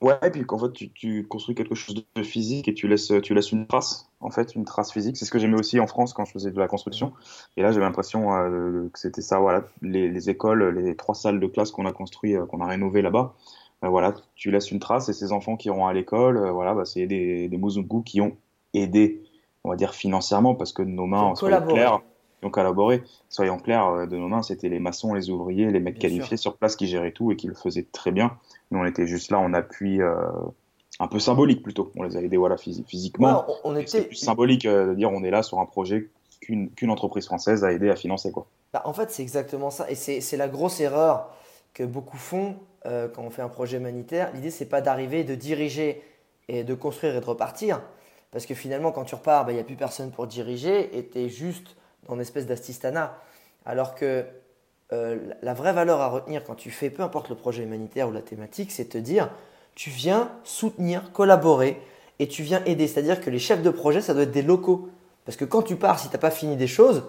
[0.00, 3.12] Ouais, et puis qu'en fait tu, tu, construis quelque chose de physique et tu laisses,
[3.22, 5.16] tu laisses une trace, en fait, une trace physique.
[5.16, 7.12] C'est ce que j'aimais aussi en France quand je faisais de la construction.
[7.56, 11.38] Et là, j'avais l'impression euh, que c'était ça, voilà, les, les, écoles, les trois salles
[11.38, 13.34] de classe qu'on a construit, euh, qu'on a rénovées là-bas.
[13.84, 16.84] Euh, voilà, tu laisses une trace et ces enfants qui iront à l'école, voilà, bah,
[16.84, 17.60] c'est des, des
[18.04, 18.36] qui ont
[18.74, 19.22] aidé,
[19.62, 22.00] on va dire financièrement, parce que nos mains, sont claires,
[22.42, 23.02] ont collaboré.
[23.28, 26.56] Soyons clairs, euh, de nos mains, c'était les maçons, les ouvriers, les mecs qualifiés sur
[26.56, 28.36] place qui géraient tout et qui le faisaient très bien.
[28.70, 30.16] Nous, on était juste là en appui euh,
[30.98, 31.92] un peu symbolique plutôt.
[31.96, 33.46] On les a aidés voilà, physiquement.
[33.64, 36.08] on était plus symbolique euh, de dire on est là sur un projet
[36.40, 38.32] qu'une entreprise française a aidé à financer.
[38.32, 38.46] Quoi.
[38.72, 39.88] Bah, en fait, c'est exactement ça.
[39.88, 41.30] Et c'est la grosse erreur
[41.72, 44.32] que beaucoup font quand on fait un projet humanitaire.
[44.34, 46.02] L'idée, c'est pas d'arriver, de diriger
[46.48, 47.80] et de construire et de repartir.
[48.32, 51.06] Parce que finalement, quand tu repars, bah, il n'y a plus personne pour diriger et
[51.06, 51.76] tu es juste
[52.08, 53.18] une espèce d'astistana.
[53.64, 54.24] Alors que
[54.92, 58.12] euh, la vraie valeur à retenir quand tu fais, peu importe le projet humanitaire ou
[58.12, 59.30] la thématique, c'est te dire,
[59.74, 61.80] tu viens soutenir, collaborer
[62.18, 62.86] et tu viens aider.
[62.86, 64.88] C'est-à-dire que les chefs de projet, ça doit être des locaux.
[65.24, 67.04] Parce que quand tu pars, si tu n'as pas fini des choses,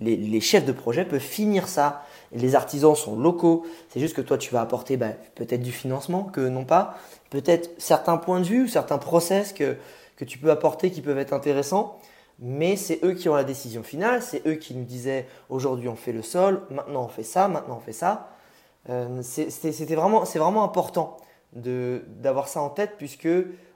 [0.00, 2.04] les, chefs de projet peuvent finir ça.
[2.32, 3.66] les artisans sont locaux.
[3.88, 6.96] C'est juste que toi, tu vas apporter bah, peut-être du financement, que non pas.
[7.30, 9.76] Peut-être certains points de vue, certains process que,
[10.16, 11.98] que tu peux apporter qui peuvent être intéressants
[12.40, 15.96] mais c'est eux qui ont la décision finale, c'est eux qui nous disaient aujourd'hui on
[15.96, 18.30] fait le sol, maintenant on fait ça, maintenant on fait ça.
[18.88, 21.18] Euh, c'était vraiment, c'est vraiment important
[21.52, 23.28] d'avoir ça en tête puisque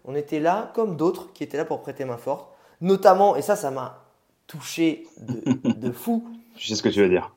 [0.06, 2.48] on était là comme d'autres qui étaient là pour prêter main forte,
[2.80, 4.02] notamment, et ça, ça m'a
[4.46, 6.26] touché de, fou.
[6.56, 7.34] Je sais ce que tu veux dire.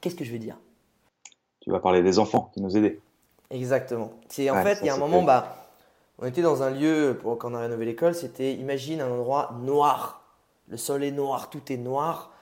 [0.00, 0.58] Qu'est-ce que je veux dire?
[1.60, 3.00] Tu vas parler des enfants qui nous aidaient.
[3.50, 4.12] Exactement.
[4.28, 5.66] C'est en fait, il y a un moment, bah,
[6.18, 9.54] on était dans un lieu pour quand on a rénové l'école, c'était imagine un endroit
[9.62, 10.27] noir
[10.70, 12.32] le sol est noir, tout est noir,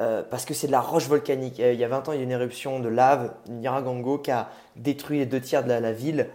[0.00, 1.60] euh, parce que c'est de la roche volcanique.
[1.60, 4.30] Euh, il y a 20 ans, il y a une éruption de lave, Niragango, qui
[4.30, 6.28] a détruit les deux tiers de la, ville.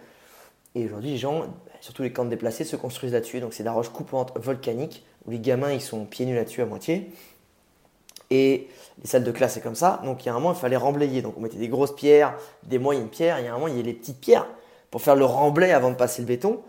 [0.76, 1.46] Et aujourd'hui, les gens,
[1.82, 3.40] surtout les camps déplacés, se construisent là-dessus.
[3.40, 6.62] Donc c'est de la roche coupante volcanique, où les gamins, ils sont pieds nus là-dessus
[6.62, 7.12] à moitié.
[8.30, 8.68] Et
[9.02, 10.02] les salles de classe, c'est comme ça.
[10.04, 11.22] Donc il y a un moment, il fallait remblayer.
[11.22, 13.40] Donc on mettait des grosses pierres, des moyennes pierres.
[13.40, 14.48] Il y a un moment, il y a les petites pierres
[14.92, 16.62] pour faire le remblai avant de passer le béton.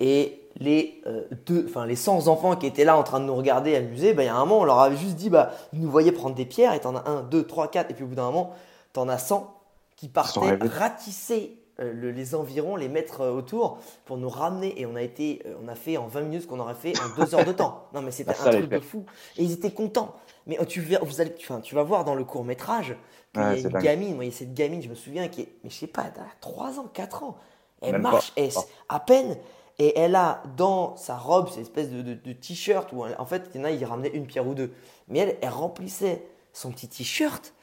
[0.00, 3.34] Et les, euh, deux, enfin, les 100 enfants qui étaient là en train de nous
[3.34, 5.80] regarder amuser, bah, il y a un moment, on leur avait juste dit, bah, ils
[5.80, 8.08] nous voyaient prendre des pierres, et t'en as 1, 2, 3, 4, et puis au
[8.08, 8.52] bout d'un moment,
[8.92, 9.54] t'en as 100
[9.96, 14.80] qui partaient ratisser euh, les environs, les mettre euh, autour pour nous ramener.
[14.80, 17.24] Et on a, été, on a fait en 20 minutes ce qu'on aurait fait en
[17.24, 17.86] 2 heures de temps.
[17.94, 19.04] Non, mais c'était un truc de fou.
[19.36, 20.14] Et ils étaient contents.
[20.46, 22.96] Mais tu, vous allez, enfin, tu vas voir dans le court métrage
[23.32, 25.42] qu'il y a une gamine, moi, il y a cette gamine, je me souviens, qui
[25.42, 27.36] est, mais je sais pas, elle a 3 ans, 4 ans.
[27.80, 28.50] Elle marche, elle,
[28.88, 29.36] à peine,
[29.78, 33.60] et elle a dans sa robe cette espèce de, de, t-shirt où en fait, il
[33.60, 34.72] y en a, il ramenait une pierre ou deux.
[35.08, 37.54] Mais elle, elle remplissait son petit t-shirt.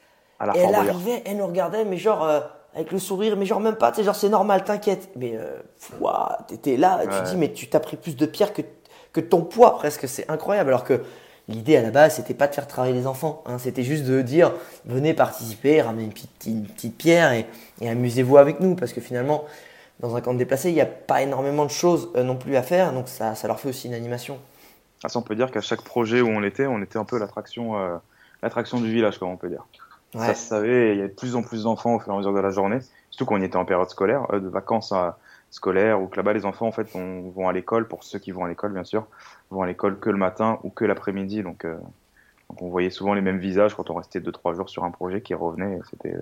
[0.54, 2.40] Et elle arrivait, elle nous regardait, mais genre euh,
[2.74, 5.10] avec le sourire, mais genre même pas, tu sais, genre c'est normal, t'inquiète.
[5.16, 5.58] Mais euh,
[6.48, 8.62] t'étais là, tu te dis, mais tu t'as pris plus de pierres que,
[9.12, 10.70] que ton poids presque, c'est incroyable.
[10.70, 11.02] Alors que
[11.48, 13.58] l'idée à la base, c'était pas de faire travailler les enfants, hein.
[13.58, 14.52] c'était juste de dire,
[14.84, 17.46] venez participer, ramenez une petite, une petite pierre et,
[17.80, 19.44] et amusez-vous avec nous, parce que finalement,
[20.00, 22.56] dans un camp de déplacés, il n'y a pas énormément de choses euh, non plus
[22.56, 24.38] à faire, donc ça, ça leur fait aussi une animation.
[25.04, 27.18] Ah, ça, on peut dire qu'à chaque projet où on était, on était un peu
[27.18, 27.96] l'attraction euh,
[28.42, 29.66] l'attraction du village, comme on peut dire.
[30.14, 32.18] Ça se savait, il y a de plus en plus d'enfants au fur et à
[32.18, 32.78] mesure de la journée,
[33.10, 34.94] surtout quand on était en période scolaire, euh, de vacances
[35.50, 38.44] scolaires, ou que là-bas les enfants en fait vont à l'école, pour ceux qui vont
[38.44, 39.06] à l'école bien sûr,
[39.50, 43.20] vont à l'école que le matin ou que l'après-midi, donc, donc, on voyait souvent les
[43.20, 46.14] mêmes visages quand on restait 2-3 jours sur un projet qui revenait, c'était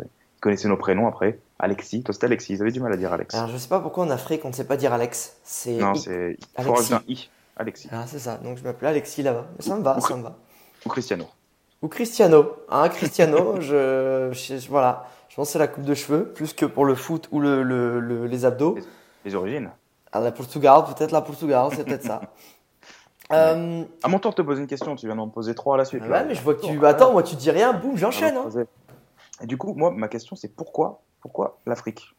[0.44, 1.38] connaissez nos prénoms après.
[1.58, 3.34] Alexis, toi c'était Alexis, ils avaient du mal à dire Alex.
[3.34, 5.38] Alors je sais pas pourquoi en Afrique on ne sait pas dire Alex.
[5.42, 6.94] C'est non, c'est Alexis.
[7.08, 7.30] I.
[7.56, 7.88] Alexis.
[7.90, 9.46] Ah, c'est ça, donc je m'appelle Alexis là-bas.
[9.60, 10.36] Ça me va, ça me va.
[10.84, 11.24] Ou Cristiano.
[11.80, 12.56] Ou Cristiano.
[12.68, 15.06] Hein, Cristiano, je, voilà.
[15.30, 17.62] Je pense que c'est la coupe de cheveux, plus que pour le foot ou le,
[17.62, 18.76] le, les abdos.
[19.24, 19.70] Les, origines.
[20.12, 22.20] Ah, la Portugal, peut-être la Portugal, c'est peut-être ça.
[23.32, 23.84] Euh...
[24.02, 25.86] À mon tour de te poser une question, tu viens d'en poser trois à la
[25.86, 26.02] suite.
[26.04, 26.84] Ah ouais, mais je vois que tu.
[26.84, 28.36] Attends, moi tu dis rien, boum, j'enchaîne.
[28.36, 28.66] Hein.
[29.42, 32.14] Et du coup, moi, ma question, c'est pourquoi, pourquoi l'Afrique?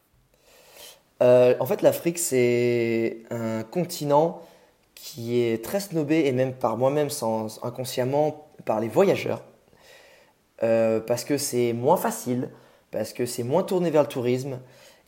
[1.22, 4.42] Euh, En fait, l'Afrique, c'est un continent
[4.94, 9.42] qui est très snobé, et même par moi-même, sans inconsciemment, par les voyageurs.
[10.58, 12.50] parce que c'est moins facile,
[12.90, 14.58] parce que c'est moins tourné vers le tourisme.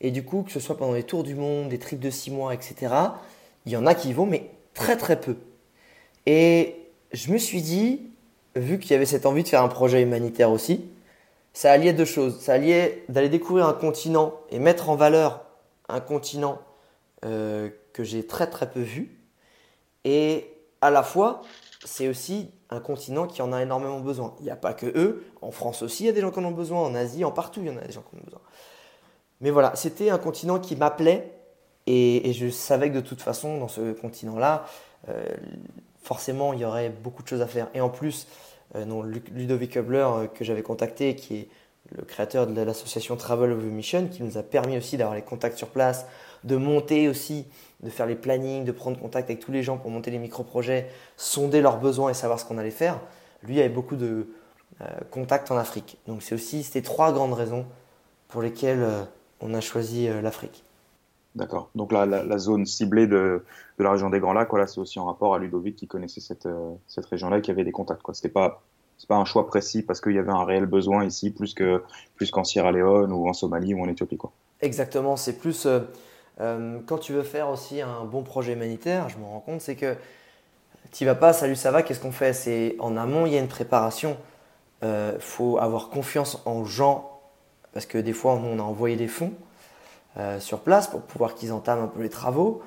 [0.00, 2.30] Et du coup, que ce soit pendant les tours du monde, des trips de 6
[2.30, 2.94] mois, etc.,
[3.66, 5.36] il y en a qui y vont, mais très très peu.
[6.26, 6.76] Et
[7.12, 8.02] je me suis dit,
[8.54, 10.84] vu qu'il y avait cette envie de faire un projet humanitaire aussi,
[11.58, 12.38] ça alliait deux choses.
[12.38, 15.44] Ça alliait d'aller découvrir un continent et mettre en valeur
[15.88, 16.60] un continent
[17.24, 19.18] euh, que j'ai très très peu vu.
[20.04, 21.42] Et à la fois,
[21.84, 24.36] c'est aussi un continent qui en a énormément besoin.
[24.38, 25.24] Il n'y a pas que eux.
[25.42, 26.80] En France aussi, il y a des gens qui en ont besoin.
[26.80, 28.40] En Asie, en partout, il y en a des gens qui en ont besoin.
[29.40, 31.34] Mais voilà, c'était un continent qui m'appelait.
[31.88, 34.64] Et, je savais que de toute façon, dans ce continent-là,
[35.08, 35.26] euh,
[36.04, 37.66] forcément, il y aurait beaucoup de choses à faire.
[37.74, 38.28] Et en plus,
[38.74, 41.48] non, Ludovic Hubler, euh, que j'avais contacté, qui est
[41.96, 45.56] le créateur de l'association Travel of Mission, qui nous a permis aussi d'avoir les contacts
[45.56, 46.06] sur place,
[46.44, 47.46] de monter aussi,
[47.82, 50.88] de faire les plannings, de prendre contact avec tous les gens pour monter les micro-projets,
[51.16, 53.00] sonder leurs besoins et savoir ce qu'on allait faire.
[53.42, 54.28] Lui avait beaucoup de
[54.82, 55.96] euh, contacts en Afrique.
[56.06, 57.64] Donc c'est aussi ces trois grandes raisons
[58.28, 58.84] pour lesquelles
[59.40, 60.62] on a choisi l'Afrique.
[61.34, 61.70] D'accord.
[61.74, 63.44] Donc la, la, zone ciblée de,
[63.78, 66.20] de, la région des Grands Lacs, voilà, c'est aussi en rapport à Ludovic qui connaissait
[66.20, 68.00] cette, euh, cette région-là et qui avait des contacts.
[68.04, 68.62] Ce n'était pas,
[69.08, 71.80] pas un choix précis parce qu'il y avait un réel besoin ici, plus qu'en
[72.16, 74.16] plus Sierra Leone ou en Somalie ou en Éthiopie.
[74.16, 74.32] Quoi.
[74.62, 75.16] Exactement.
[75.16, 75.80] C'est plus euh,
[76.40, 79.76] euh, quand tu veux faire aussi un bon projet humanitaire, je me rends compte, c'est
[79.76, 79.94] que
[80.92, 82.32] tu vas pas, salut, ça va, qu'est-ce qu'on fait?
[82.32, 84.16] C'est en amont, il y a une préparation.
[84.82, 87.20] Il faut avoir confiance en gens
[87.74, 89.32] parce que des fois, on a envoyé des fonds.
[90.16, 92.62] Euh, sur place pour pouvoir qu'ils entament un peu les travaux.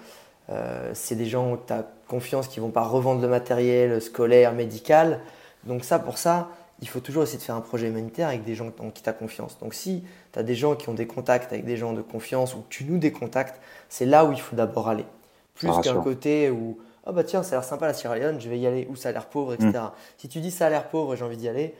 [0.50, 4.54] Euh, c'est des gens où tu as confiance qui vont pas revendre le matériel scolaire,
[4.54, 5.20] médical.
[5.66, 6.50] Donc ça, pour ça,
[6.82, 9.10] il faut toujours essayer de faire un projet humanitaire avec des gens en qui tu
[9.10, 9.58] as confiance.
[9.60, 12.56] Donc si tu as des gens qui ont des contacts avec des gens de confiance
[12.56, 15.06] ou que tu nous des contacts, c'est là où il faut d'abord aller.
[15.56, 18.50] Plus qu'un côté où, ah bah tiens, ça a l'air sympa la Sierra Leone, je
[18.50, 19.72] vais y aller, ou ça a l'air pauvre, etc.
[19.72, 19.92] Mm.
[20.18, 21.76] Si tu dis ça a l'air pauvre et j'ai envie d'y aller,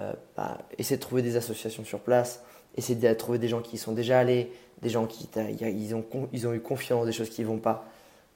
[0.00, 2.42] euh, bah, essaie de trouver des associations sur place,
[2.78, 5.28] essaie de trouver des gens qui y sont déjà allés, des gens qui
[5.60, 7.86] ils ont, ils ont eu confiance, des choses qui ne vont pas.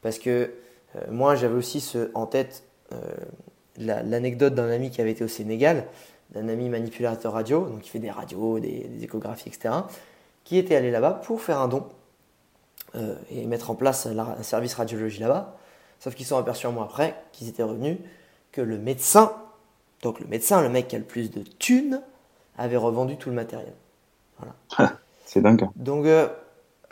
[0.02, 0.50] Parce que
[0.96, 2.98] euh, moi, j'avais aussi en tête euh,
[3.78, 5.86] l'anecdote d'un ami qui avait été au Sénégal,
[6.30, 9.74] d'un ami manipulateur radio, donc qui fait des radios, des, échographies, etc.,
[10.44, 11.86] qui était allé là-bas pour faire un don
[12.96, 15.56] euh, et mettre en place un service radiologie là-bas.
[16.00, 17.98] Sauf qu'ils sont aperçus un mois après qu'ils étaient revenus
[18.50, 19.32] que le médecin,
[20.02, 22.02] donc le médecin, le mec qui a le plus de thunes,
[22.58, 23.72] avait revendu tout le matériel.
[24.38, 24.92] Voilà.
[25.26, 25.68] C'est dingue.
[25.76, 26.28] Donc, euh,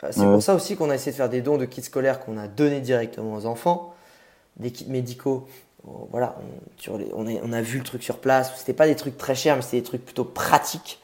[0.09, 2.37] c'est pour ça aussi qu'on a essayé de faire des dons de kits scolaires qu'on
[2.39, 3.93] a donnés directement aux enfants,
[4.57, 5.47] des kits médicaux.
[5.83, 6.35] Voilà,
[6.89, 8.51] on, on, a, vu le truc sur place.
[8.57, 10.99] C'était pas des trucs très chers, mais c'était des trucs plutôt pratiques.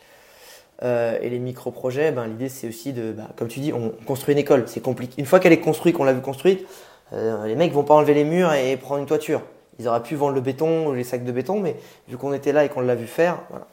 [0.84, 4.34] Euh, et les micro-projets, ben, l'idée c'est aussi de, ben, comme tu dis, on construit
[4.34, 4.64] une école.
[4.68, 5.14] C'est compliqué.
[5.20, 6.68] Une fois qu'elle est construite, qu'on l'a vu construite,
[7.14, 9.42] euh, les mecs vont pas enlever les murs et prendre une toiture.
[9.80, 11.76] Ils auraient pu vendre le béton ou les sacs de béton, mais
[12.08, 13.68] vu qu'on était là et qu'on l'a vu faire, voilà.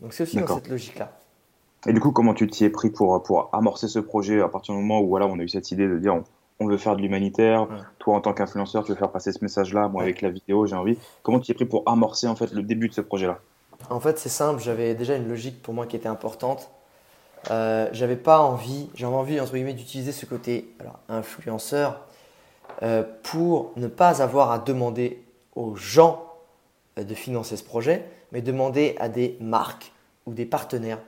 [0.00, 1.12] Donc c'est aussi dans cette logique-là.
[1.86, 4.74] Et du coup, comment tu t'y es pris pour, pour amorcer ce projet à partir
[4.74, 6.22] du moment où voilà, on a eu cette idée de dire
[6.58, 7.66] on, veut faire de l'humanitaire,
[7.98, 10.76] toi en tant qu'influenceur, tu veux faire passer ce message-là, moi avec la vidéo, j'ai
[10.76, 10.98] envie.
[11.22, 13.38] Comment tu t'y es pris pour amorcer en fait le début de ce projet-là?
[13.88, 16.70] En fait, c'est simple, j'avais déjà une logique pour moi qui était importante.
[17.50, 22.02] Euh, j'avais pas envie, j'avais envie entre guillemets d'utiliser ce côté alors, influenceur
[22.82, 25.22] euh, pour ne pas avoir à demander
[25.56, 26.22] aux gens
[26.98, 29.92] euh, de financer ce projet, mais demander à des marques
[30.26, 30.98] ou des partenaires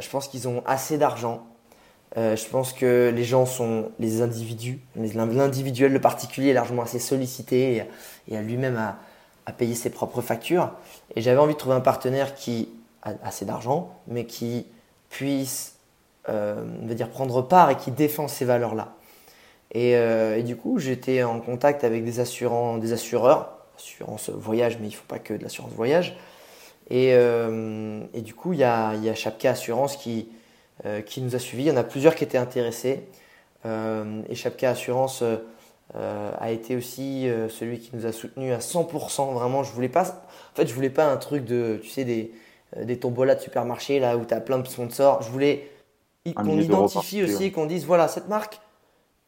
[0.00, 1.46] je pense qu'ils ont assez d'argent.
[2.16, 6.98] Euh, je pense que les gens sont les individus, l'individuel, le particulier est largement assez
[6.98, 7.84] sollicité
[8.28, 10.72] et, a lui-même à, payer ses propres factures.
[11.14, 12.68] Et j'avais envie de trouver un partenaire qui
[13.02, 14.66] a assez d'argent, mais qui
[15.08, 15.76] puisse
[16.28, 18.94] euh, dire prendre part et qui défend ces valeurs-là.
[19.72, 24.90] Et, et, du coup, j'étais en contact avec des, des assureurs, assurance voyage, mais il
[24.90, 26.16] ne faut pas que de l'assurance voyage,
[26.90, 30.28] et, euh, et, du coup, il y a, il y a Chapka Assurance qui,
[30.84, 31.64] euh, qui nous a suivis.
[31.64, 33.04] Il y en a plusieurs qui étaient intéressés.
[33.64, 35.24] Euh, et Chapka Assurance
[35.94, 39.32] a été aussi celui qui nous a soutenus à 100%.
[39.32, 42.32] Vraiment, je voulais pas, en fait, je voulais pas un truc de, tu sais, des,
[42.80, 45.22] des tombolas de supermarché là où tu as plein de sponsors.
[45.22, 45.70] Je voulais
[46.34, 48.60] qu'on identifie aussi, qu'on dise voilà, cette marque,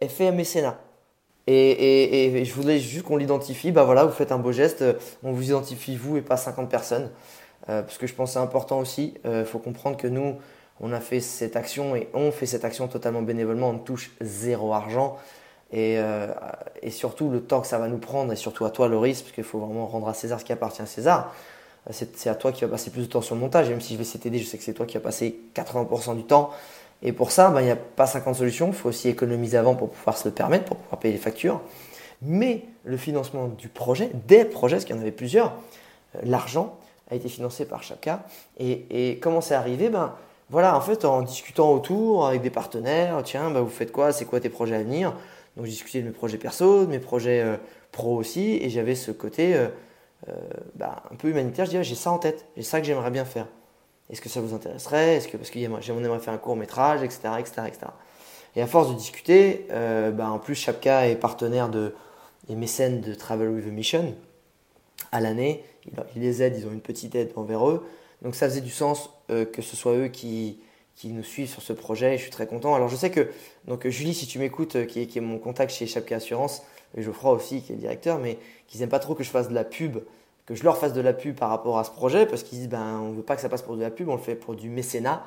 [0.01, 0.79] elle fait un mécénat.
[1.47, 3.73] Et, et, et, je voulais juste qu'on l'identifie.
[3.73, 4.85] Bah voilà, vous faites un beau geste,
[5.23, 7.11] on vous identifie vous et pas 50 personnes.
[7.69, 9.15] Euh, parce que je pense que c'est important aussi.
[9.25, 10.37] Il euh, faut comprendre que nous,
[10.81, 13.71] on a fait cette action et on fait cette action totalement bénévolement.
[13.71, 15.19] On ne touche zéro argent.
[15.71, 16.29] Et, euh,
[16.83, 19.35] et, surtout, le temps que ça va nous prendre, et surtout à toi, Loris, parce
[19.35, 21.35] qu'il faut vraiment rendre à César ce qui appartient à César.
[21.91, 23.69] C'est à toi qui va passer plus de temps sur le montage.
[23.69, 26.25] Même si je vais t'aider, je sais que c'est toi qui vas passer 80% du
[26.25, 26.51] temps.
[27.03, 28.69] Et pour ça, ben, il n'y a pas 50 solutions.
[28.69, 31.61] Il faut aussi économiser avant pour pouvoir se le permettre, pour pouvoir payer les factures.
[32.21, 35.55] Mais le financement du projet, des projets, parce qu'il y en avait plusieurs,
[36.23, 36.77] l'argent,
[37.11, 38.25] a été financé par Chapka.
[38.59, 39.89] Et, et comment c'est arrivé?
[39.89, 40.15] Ben,
[40.51, 44.13] voilà, en fait, en discutant autour avec des partenaires, tiens, bah, vous faites quoi?
[44.13, 45.13] C'est quoi tes projets à venir
[45.57, 47.57] Donc, je discutais de mes projets perso, de mes projets euh,
[47.93, 49.69] pro aussi, et j'avais ce côté euh,
[50.29, 50.33] euh,
[50.75, 51.67] bah, un peu humanitaire.
[51.67, 53.47] Je disais, j'ai ça en tête, j'ai ça que j'aimerais bien faire.
[54.09, 55.17] Est-ce que ça vous intéresserait?
[55.17, 57.87] Est-ce que parce que j'aimerais faire un court métrage, etc., etc., etc.
[58.57, 61.95] Et à force de discuter, bah, en plus, Chapka est partenaire de,
[62.49, 64.15] des mécènes de Travel with a Mission
[65.13, 65.65] à l'année.
[66.17, 67.87] Ils les aident, ils ont une petite aide envers eux.
[68.23, 70.59] Donc ça faisait du sens euh, que ce soit eux qui,
[70.97, 72.75] qui nous suivent sur ce projet et je suis très content.
[72.75, 73.29] Alors je sais que,
[73.67, 76.63] donc Julie, si tu m'écoutes, euh, qui, est, mon contact chez Chapka Assurance,
[76.97, 79.49] et Geoffroy aussi, qui est le directeur, mais qu'ils n'aiment pas trop que je fasse
[79.49, 79.99] de la pub,
[80.47, 82.69] que je leur fasse de la pub par rapport à ce projet, parce qu'ils disent,
[82.69, 84.35] ben, on ne veut pas que ça passe pour de la pub, on le fait
[84.35, 85.25] pour du mécénat.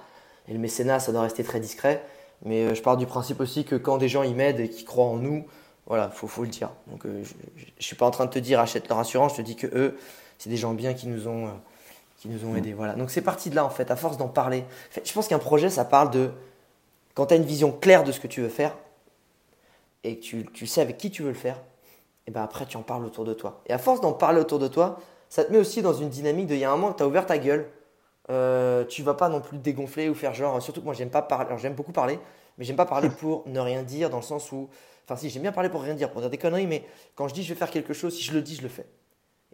[0.47, 2.03] Et le mécénat, ça doit rester très discret.
[2.43, 4.83] Mais euh, je pars du principe aussi que quand des gens y m'aident et qui
[4.83, 5.45] croient en nous,
[5.87, 6.69] voilà, faut, faut le dire.
[6.87, 7.23] Donc je ne
[7.79, 9.97] suis pas en train de te dire achète leur assurance, je te dis que eux,
[10.37, 11.49] c'est des gens bien qui nous ont
[12.21, 12.73] qui nous ont aidés.
[12.73, 12.93] Voilà.
[12.93, 14.63] Donc c'est parti de là en fait, à force d'en parler.
[15.03, 16.29] je pense qu'un projet, ça parle de
[17.15, 18.75] quand tu as une vision claire de ce que tu veux faire
[20.03, 21.59] et que tu, tu sais avec qui tu veux le faire,
[22.27, 23.61] et ben après tu en parles autour de toi.
[23.65, 26.47] Et à force d'en parler autour de toi, ça te met aussi dans une dynamique
[26.47, 27.67] de il y a un moment que tu as ouvert ta gueule,
[28.29, 31.21] euh, tu vas pas non plus dégonfler ou faire genre, surtout que moi j'aime pas
[31.21, 32.19] parler, alors j'aime beaucoup parler,
[32.57, 34.69] mais j'aime pas parler pour ne rien dire dans le sens où,
[35.11, 37.33] enfin si j'aime bien parler pour rien dire, pour dire des conneries, mais quand je
[37.33, 38.85] dis je vais faire quelque chose, si je le dis, je le fais.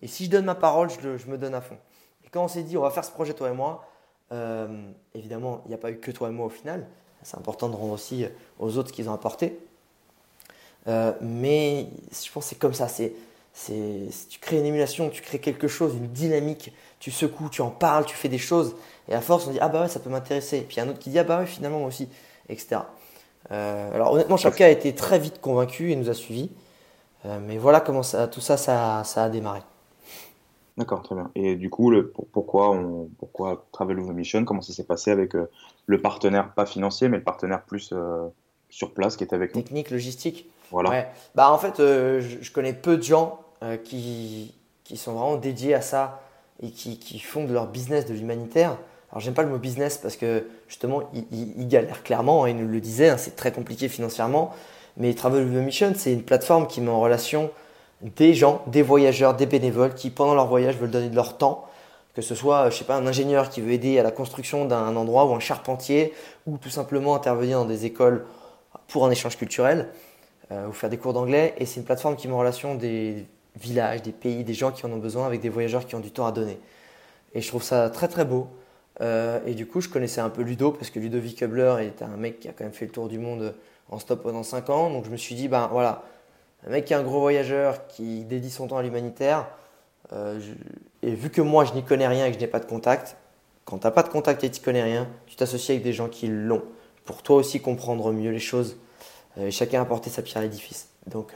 [0.01, 1.77] Et si je donne ma parole, je, me donne à fond.
[2.23, 3.85] Et quand on s'est dit, on va faire ce projet, toi et moi,
[4.31, 6.87] euh, évidemment, il n'y a pas eu que toi et moi au final.
[7.23, 8.25] C'est important de rendre aussi
[8.59, 9.57] aux autres ce qu'ils ont apporté.
[10.87, 12.87] Euh, mais je pense que c'est comme ça.
[12.87, 13.13] C'est,
[14.29, 18.05] tu crées une émulation, tu crées quelque chose, une dynamique, tu secoues, tu en parles,
[18.05, 18.75] tu fais des choses.
[19.09, 20.61] Et à force, on dit, ah bah ouais, ça peut m'intéresser.
[20.61, 22.07] Puis il y a un autre qui dit, ah bah ouais, finalement, moi aussi,
[22.49, 22.81] etc.
[23.51, 26.49] Euh, alors honnêtement, chacun a été très vite convaincu et nous a suivis.
[27.41, 29.61] mais voilà comment ça, tout ça, ça, ça a démarré.
[30.77, 31.31] D'accord, très bien.
[31.33, 35.35] Et du coup, le, pourquoi, on, pourquoi Travel of Mission Comment ça s'est passé avec
[35.35, 35.49] euh,
[35.87, 38.27] le partenaire, pas financier, mais le partenaire plus euh,
[38.69, 39.61] sur place qui était avec nous?
[39.61, 40.47] Technique, logistique.
[40.69, 41.07] Voilà.
[41.33, 43.39] Bah, en fait, euh, je, connais peu de gens
[43.83, 46.21] qui, qui sont vraiment dédiés à ça
[46.61, 48.77] et qui, qui font de leur business de l'humanitaire.
[49.11, 52.67] Alors, j'aime pas le mot business parce que justement, ils, galèrent clairement, hein, ils nous
[52.67, 54.53] le disaient, hein, c'est très compliqué financièrement.
[54.97, 57.51] Mais Travel of Mission, c'est une plateforme qui met en relation
[58.01, 61.65] des gens, des voyageurs, des bénévoles qui, pendant leur voyage, veulent donner de leur temps.
[62.15, 64.95] Que ce soit, je sais pas, un ingénieur qui veut aider à la construction d'un
[64.95, 66.13] endroit ou un charpentier,
[66.45, 68.25] ou tout simplement intervenir dans des écoles
[68.87, 69.89] pour un échange culturel,
[70.51, 71.53] euh, ou faire des cours d'anglais.
[71.57, 74.85] Et c'est une plateforme qui met en relation des villages, des pays, des gens qui
[74.85, 76.59] en ont besoin avec des voyageurs qui ont du temps à donner.
[77.33, 78.47] Et je trouve ça très très beau.
[79.01, 82.17] Euh, et du coup, je connaissais un peu Ludo parce que Ludovic Kubler est un
[82.17, 83.53] mec qui a quand même fait le tour du monde
[83.89, 84.89] en stop pendant 5 ans.
[84.89, 86.03] Donc je me suis dit, ben voilà,
[86.65, 89.47] un mec qui est un gros voyageur, qui dédie son temps à l'humanitaire,
[90.13, 90.39] euh,
[91.01, 93.17] et vu que moi je n'y connais rien et que je n'ai pas de contact,
[93.65, 95.93] quand tu n'as pas de contact et que tu connais rien, tu t'associes avec des
[95.93, 96.63] gens qui l'ont,
[97.05, 98.77] pour toi aussi comprendre mieux les choses,
[99.37, 100.89] euh, et chacun apporter sa pierre à l'édifice.
[101.05, 101.35] Donc,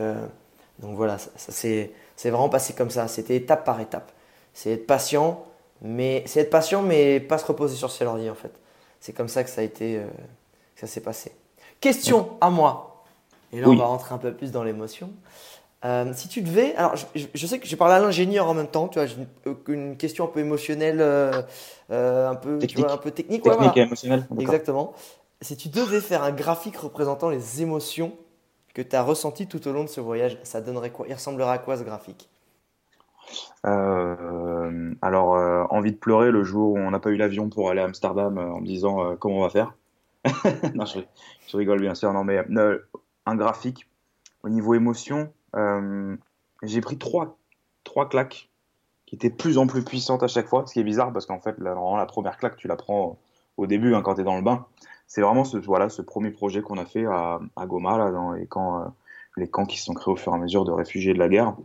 [0.79, 1.91] donc voilà, ça, c'est
[2.29, 4.11] vraiment passé comme ça, c'était étape par étape.
[4.53, 5.45] C'est être patient,
[5.81, 8.51] mais c'est être patient, mais pas se reposer sur ses ordi en fait.
[8.99, 9.99] C'est comme ça que ça a été,
[10.75, 11.31] que ça s'est passé.
[11.79, 13.03] Question à moi.
[13.51, 15.11] Et là, on va rentrer un peu plus dans l'émotion.
[15.83, 18.87] Euh, si tu devais, alors je, sais que j'ai parlé à l'ingénieur en même temps,
[18.87, 19.15] tu vois, j'ai
[19.67, 21.41] une, question un peu émotionnelle, euh,
[21.89, 24.27] euh, un peu technique, un peu technique, technique et émotionnelle.
[24.39, 24.93] Exactement.
[25.41, 28.11] Si tu devais faire un graphique représentant les émotions
[28.75, 31.07] que tu as ressenties tout au long de ce voyage, ça donnerait quoi?
[31.09, 32.29] Il ressemblerait à quoi ce graphique?
[33.63, 37.85] Alors, envie de pleurer le jour où on n'a pas eu l'avion pour aller à
[37.85, 39.75] Amsterdam en me disant comment on va faire?
[40.75, 42.39] non, je, rigole bien sûr, non mais
[43.25, 43.87] un graphique.
[44.43, 46.15] Au niveau émotion, euh,
[46.63, 47.37] j'ai pris trois,
[47.83, 48.49] trois claques
[49.05, 51.39] qui étaient plus en plus puissantes à chaque fois, ce qui est bizarre parce qu'en
[51.39, 53.19] fait, la, première claque, tu la prends
[53.57, 54.65] au début hein, quand tu es dans le bain.
[55.07, 58.31] C'est vraiment ce, voilà, ce premier projet qu'on a fait à, à Goma, là, dans
[58.31, 58.85] les camps, euh,
[59.37, 61.27] les camps qui se sont créés au fur et à mesure de réfugiés de la
[61.27, 61.55] guerre.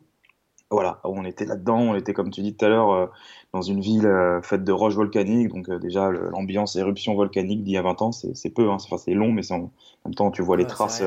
[0.71, 3.07] Voilà, on était là-dedans, on était comme tu dis tout à l'heure euh,
[3.53, 4.11] dans une ville
[4.43, 8.51] faite de roches volcaniques, donc déjà l'ambiance éruption volcanique d'il y a 20 ans, c'est
[8.51, 9.71] peu, hein, c'est long, mais en
[10.05, 11.03] même temps tu vois les traces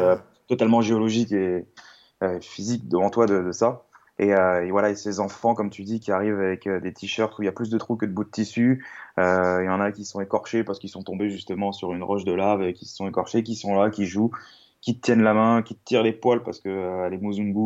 [0.48, 1.66] totalement géologique et
[2.22, 3.86] euh, physique devant toi de, ça.
[4.20, 7.40] Euh, et, voilà, et ces enfants, comme tu dis, qui arrivent avec euh, des t-shirts
[7.40, 8.86] où il y a plus de trous que de bouts de tissu.
[9.18, 12.26] Il y en a qui sont écorchés parce qu'ils sont tombés justement sur une roche
[12.26, 14.32] de lave et qui se sont écorchés, qui sont là, qui jouent,
[14.82, 17.20] qui te tiennent la main, qui te tirent les poils parce que les ah.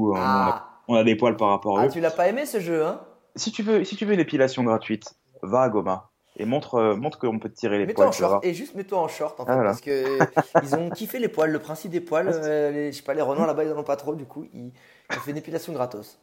[0.04, 3.02] on, a, des poils par rapport à ah, Tu l'as pas aimé ce jeu, hein?
[3.36, 6.96] Si tu veux, si tu veux une épilation gratuite, va à Goma et montre, euh,
[6.96, 8.12] montre qu'on peut te tirer les poils.
[8.42, 11.52] et juste mets-toi en short en ah, fait, parce que ils ont kiffé les poils.
[11.52, 13.78] Le principe des poils, ah, euh, les, je sais pas, les Renois là-bas ils en
[13.78, 14.72] ont pas trop, du coup ils,
[15.12, 16.18] ont fait une épilation gratos.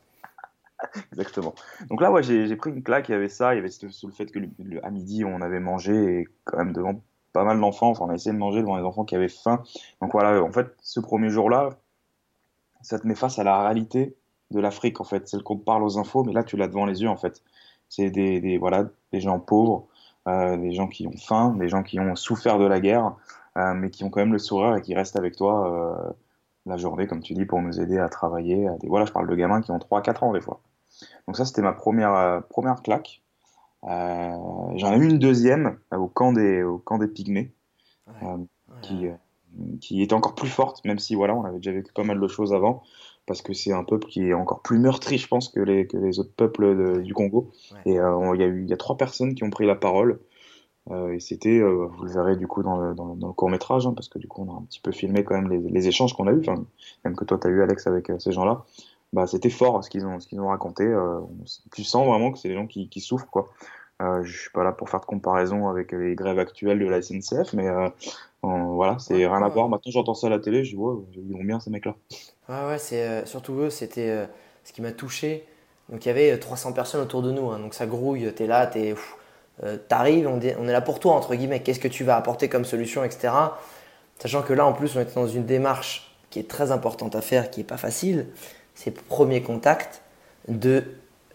[1.13, 1.55] Exactement.
[1.91, 4.09] Donc là, ouais, j'ai pris une claque, il y avait ça, il y avait sur
[4.09, 4.39] le fait que
[4.83, 8.15] à midi, on avait mangé et quand même devant pas mal d'enfants, enfin, on a
[8.15, 9.63] essayé de manger devant les enfants qui avaient faim.
[10.01, 11.71] Donc voilà, en fait, ce premier jour-là,
[12.83, 14.17] ça te met face à la réalité
[14.51, 17.03] de l'Afrique, en fait, celle qu'on parle aux infos, mais là, tu l'as devant les
[17.03, 17.43] yeux, en fait.
[17.89, 19.87] C'est des, des, voilà, des gens pauvres,
[20.29, 23.17] euh, des gens qui ont faim, des gens qui ont souffert de la guerre,
[23.57, 26.13] euh, mais qui ont quand même le sourire et qui restent avec toi euh,
[26.67, 28.69] la journée, comme tu dis, pour nous aider à travailler.
[28.69, 28.89] À des...
[28.89, 30.61] Voilà, je parle de gamins qui ont 3-4 ans des fois.
[31.27, 33.23] Donc ça, c'était ma première, première claque.
[33.83, 37.53] J'en ai eu une deuxième au camp des, au camp des Pygmées,
[38.83, 39.09] Qui,
[39.81, 42.29] qui était encore plus forte, même si voilà, on avait déjà vécu pas mal de
[42.29, 42.83] choses avant,
[43.31, 45.97] parce que c'est un peuple qui est encore plus meurtri, je pense, que les, que
[45.97, 47.53] les autres peuples du Congo.
[47.87, 50.19] Et il y, a eu, y a trois personnes qui ont pris la parole.
[50.91, 53.49] Euh, et c'était, euh, vous le verrez du coup dans le, dans, dans le court
[53.49, 55.61] métrage, hein, parce que du coup on a un petit peu filmé quand même les,
[55.61, 56.43] les échanges qu'on a eu,
[57.05, 58.65] même que toi tu as eu Alex avec ces gens-là
[59.13, 60.85] bah, c'était fort ce qu'ils ont, qu'ils ont raconté.
[60.85, 61.21] Euh,
[61.75, 63.49] tu sens vraiment que c'est des gens qui, qui souffrent, quoi.
[64.03, 67.03] Euh, je suis pas là pour faire de comparaison avec les grèves actuelles de la
[67.03, 67.69] SNCF, mais
[68.45, 69.69] euh, voilà, c'est rien à voir.
[69.69, 71.95] Maintenant, j'entends ça à la télé, je ouais, ils vont bien ces mecs-là.
[72.49, 74.27] Ouais, ouais, c'est euh, surtout eux, c'était euh,
[74.65, 75.47] ce qui m'a touché.
[75.89, 78.67] Donc, il y avait 300 personnes autour de nous, hein, donc ça grouille, t'es là,
[78.67, 78.95] t'es,
[79.89, 82.65] t'arrives, on, on, est là pour toi, entre guillemets, qu'est-ce que tu vas apporter comme
[82.65, 83.33] solution, etc.
[84.21, 87.21] Sachant que là, en plus, on était dans une démarche qui est très importante à
[87.21, 88.29] faire, qui est pas facile
[88.75, 90.01] ces premiers contacts,
[90.49, 90.85] de,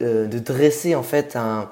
[0.01, 1.69] euh, de dresser en fait un,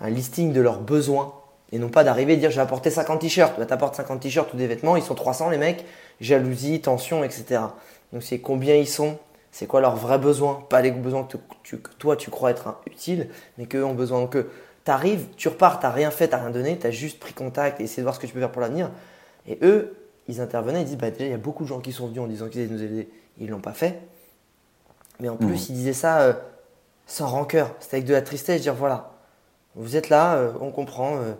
[0.00, 1.34] un, listing de leurs besoins
[1.74, 3.58] et non pas d'arriver et dire je vais apporter 50 t-shirts.
[3.58, 5.84] Bah, tu apportes 50 t-shirts ou des vêtements, ils sont 300 les mecs,
[6.20, 7.60] jalousie, tension, etc.
[8.12, 9.18] Donc c'est combien ils sont,
[9.50, 12.76] c'est quoi leurs vrais besoins, pas les besoins que, tu, que toi tu crois être
[12.86, 14.26] utiles, mais qu'eux ont besoin.
[14.28, 14.46] que
[14.84, 17.80] tu arrives, tu repars, tu rien fait, tu rien donné, tu as juste pris contact
[17.80, 18.90] et essayé de voir ce que tu peux faire pour l'avenir.
[19.48, 19.96] Et eux,
[20.28, 22.20] ils intervenaient, ils disent bah, déjà il y a beaucoup de gens qui sont venus
[22.20, 23.08] en disant qu'ils allaient nous aider,
[23.40, 23.98] ils l'ont pas fait.
[25.18, 25.66] Mais en plus, mmh.
[25.70, 26.32] il disait ça euh,
[27.06, 27.74] sans rancœur.
[27.80, 29.14] C'était avec de la tristesse, dire voilà,
[29.74, 31.32] vous êtes là, euh, on comprend, euh,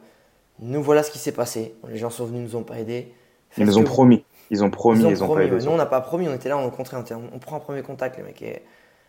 [0.60, 1.74] nous voilà ce qui s'est passé.
[1.88, 3.12] Les gens sont venus, nous ont pas aidés.
[3.56, 4.24] Ils nous ont promis.
[4.50, 5.64] Ils ont promis, ils ont, ils ont promis, pas aidé.
[5.64, 6.96] Nous, on n'a pas promis, on était là, on rencontrait,
[7.32, 8.42] on, prend un premier contact, les mecs.
[8.42, 8.62] Et,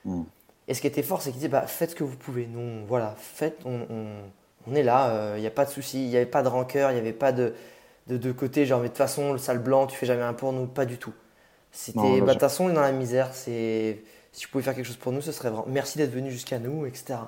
[0.06, 0.24] mmh.
[0.68, 2.48] et ce qui était fort, c'est qu'ils disaient bah, faites ce que vous pouvez.
[2.48, 3.86] Nous, voilà, faites, on,
[4.68, 6.92] on est là, il n'y a pas de souci, il n'y avait pas de rancœur,
[6.92, 7.54] il n'y avait pas de,
[8.08, 10.34] de, de côté, genre, mais de toute façon, le sale blanc, tu fais jamais un
[10.34, 11.14] pour nous, pas du tout.
[11.72, 14.02] C'était, bah, de toute façon, on est dans la misère, c'est
[14.36, 16.60] si tu pouvais faire quelque chose pour nous, ce serait vraiment merci d'être venu jusqu'à
[16.60, 17.20] nous, etc.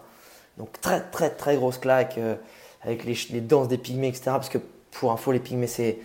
[0.58, 2.36] Donc très très très grosse claque euh,
[2.82, 4.24] avec les, les, danses des pygmées, etc.
[4.26, 4.60] Parce que
[4.92, 5.98] pour info, les pygmées, c'est,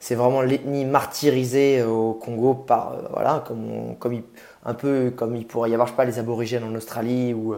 [0.00, 4.22] c'est vraiment l'ethnie martyrisée au Congo par, euh, voilà, comme, il,
[4.64, 7.54] un peu comme il pourrait y avoir, je sais pas, les aborigènes en Australie ou,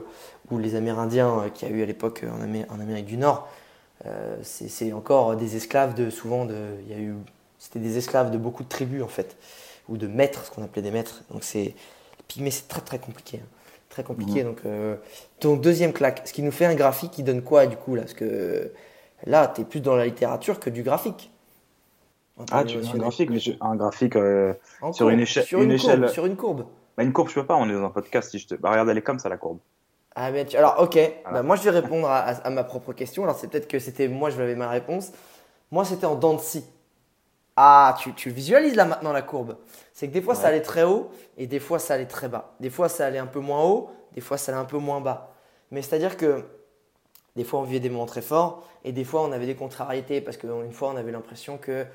[0.50, 3.16] ou les Amérindiens euh, qu'il y a eu à l'époque en, Amé, en Amérique du
[3.16, 3.48] Nord.
[4.06, 7.14] Euh, c'est, encore des esclaves de souvent de, il y a eu,
[7.58, 9.36] c'était des esclaves de beaucoup de tribus en fait,
[9.88, 11.22] ou de maîtres, ce qu'on appelait des maîtres.
[11.30, 11.74] Donc c'est
[12.28, 13.40] Pygmée, c'est très très compliqué.
[13.42, 13.46] Hein.
[13.94, 14.42] Très compliqué.
[14.42, 14.48] Mhm.
[14.50, 14.96] Donc, euh,
[15.40, 16.22] donc, deuxième claque.
[16.24, 18.02] Ce qui nous fait un graphique qui donne quoi du coup là?
[18.02, 18.72] Parce que
[19.24, 21.30] là, tu es plus dans la littérature que du graphique.
[22.50, 24.52] Ah, tu veux un graphique, mais un graphique euh,
[24.90, 26.00] sur une, échelle, sur une, échelle.
[26.00, 26.66] Courbe, sur une courbe.
[26.96, 28.32] Bah, une courbe, je peux pas, on est dans un podcast.
[28.32, 28.54] Si je te...
[28.56, 29.58] bah, regarde, elle est comme ça, la courbe.
[30.16, 30.98] Ah, mais Alors, ok.
[31.30, 33.22] Bah, moi, je vais répondre à, à, ma propre question.
[33.22, 35.12] Alors, c'est peut-être que c'était moi, je avais ma réponse.
[35.70, 36.64] Moi, c'était en dents de scie.
[37.56, 39.56] Ah, tu, tu, visualises là maintenant la courbe.
[39.92, 42.54] C'est que des fois ça allait très haut et des fois ça allait très bas.
[42.60, 45.00] Des fois ça allait un peu moins haut, des fois ça allait un peu moins
[45.00, 45.34] bas.
[45.70, 46.44] Mais c'est-à-dire que
[47.36, 50.20] des fois on vivait des moments très forts et des fois on avait des contrariétés
[50.20, 51.86] parce qu'une fois on avait l'impression que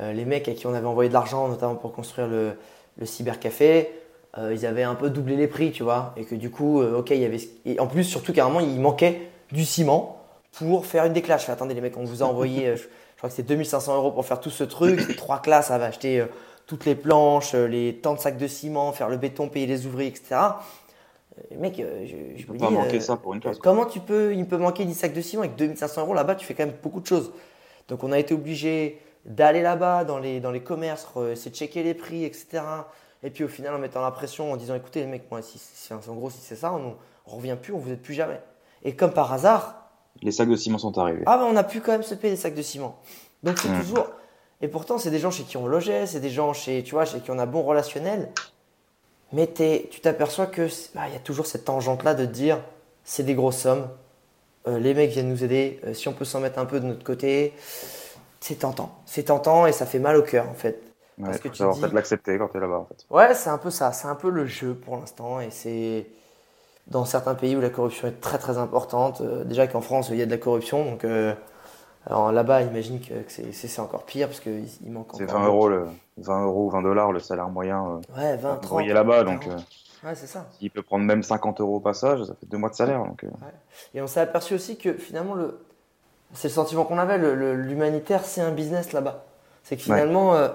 [0.00, 2.56] euh, les mecs à qui on avait envoyé de l'argent, notamment pour construire le,
[2.96, 3.90] le cybercafé,
[4.38, 6.14] euh, ils avaient un peu doublé les prix, tu vois.
[6.16, 7.40] Et que du coup, euh, ok, il y avait.
[7.66, 10.21] Et en plus, surtout carrément, il manquait du ciment
[10.52, 11.48] pour faire une déclasse.
[11.48, 12.76] Attendez, les mecs, on vous a envoyé
[13.22, 15.00] crois que c'est 2500 euros pour faire tout ce truc.
[15.00, 16.26] C'est trois classes, ça va acheter euh,
[16.66, 19.86] toutes les planches, euh, les tant de sacs de ciment, faire le béton, payer les
[19.86, 20.34] ouvriers, etc.
[20.34, 22.64] Euh, mec, je, je me dis.
[22.64, 23.58] manquer ça pour une classe.
[23.60, 26.44] Comment tu peux, il peut manquer 10 sacs de ciment avec 2500 euros là-bas, tu
[26.44, 27.32] fais quand même beaucoup de choses.
[27.86, 31.84] Donc on a été obligé d'aller là-bas dans les, dans les commerces, essayer de checker
[31.84, 32.60] les prix, etc.
[33.22, 35.58] Et puis au final, en mettant la pression, en disant écoutez, les mecs, moi, si,
[35.58, 36.96] si, en gros, si c'est ça, on,
[37.28, 38.40] on revient plus, on vous aide plus jamais.
[38.82, 39.81] Et comme par hasard,
[40.20, 41.22] les sacs de ciment sont arrivés.
[41.26, 42.98] Ah, ben on a pu quand même se payer les sacs de ciment.
[43.42, 43.80] Donc c'est mmh.
[43.80, 44.06] toujours.
[44.60, 47.04] Et pourtant, c'est des gens chez qui on logeait, c'est des gens chez, tu vois,
[47.04, 48.30] chez qui on a bon relationnel.
[49.32, 52.60] Mais tu t'aperçois que bah, il y a toujours cette tangente-là de dire
[53.02, 53.88] c'est des grosses sommes,
[54.68, 56.86] euh, les mecs viennent nous aider, euh, si on peut s'en mettre un peu de
[56.86, 57.52] notre côté,
[58.40, 58.92] c'est tentant.
[59.06, 60.80] C'est tentant et ça fait mal au cœur en fait.
[61.18, 61.80] Ouais, Parce que tu dis...
[61.80, 63.06] de l'accepter quand tu es là-bas en fait.
[63.10, 66.06] Ouais, c'est un peu ça, c'est un peu le jeu pour l'instant et c'est
[66.88, 69.20] dans certains pays où la corruption est très très importante.
[69.20, 71.34] Euh, déjà qu'en France, il y a de la corruption, donc euh,
[72.08, 75.86] là-bas, imagine que, c'est encore pire parce qu'il manque C'est 20 euros, le,
[76.18, 78.00] 20 euros, 20 dollars le salaire moyen.
[78.16, 78.86] Euh, ouais, 20, 30.
[78.86, 79.48] là-bas, donc.
[80.04, 80.48] Ouais, c'est ça.
[80.60, 83.04] Il peut prendre même 50 euros au passage, ça fait deux mois de salaire.
[83.04, 83.24] Donc.
[83.94, 85.60] Et on s'est aperçu aussi que finalement, le...
[86.32, 89.24] c'est le sentiment qu'on avait, l'humanitaire, c'est un business là-bas.
[89.62, 90.48] C'est que finalement, euh,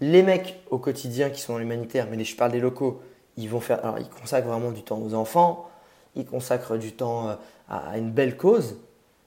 [0.00, 3.00] les mecs au quotidien qui sont dans l'humanitaire, mais je parle des locaux,
[3.36, 5.68] ils vont faire, alors ils consacrent vraiment du temps aux enfants,
[6.16, 7.34] ils consacrent du temps euh,
[7.68, 8.76] à une belle cause,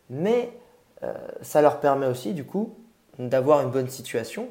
[0.09, 0.51] mais
[1.43, 2.73] ça leur permet aussi, du coup,
[3.19, 4.47] d'avoir une bonne situation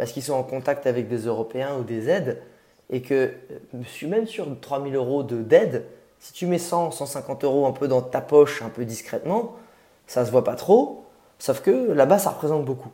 [0.00, 2.40] parce qu'ils sont en contact avec des Européens ou des aides
[2.88, 3.32] et que
[3.74, 5.84] euh, même sur 3000 euros d'aide,
[6.18, 9.56] si tu mets 100, 150 euros un peu dans ta poche, un peu discrètement,
[10.06, 11.04] ça se voit pas trop,
[11.38, 12.90] sauf que là-bas, ça représente beaucoup.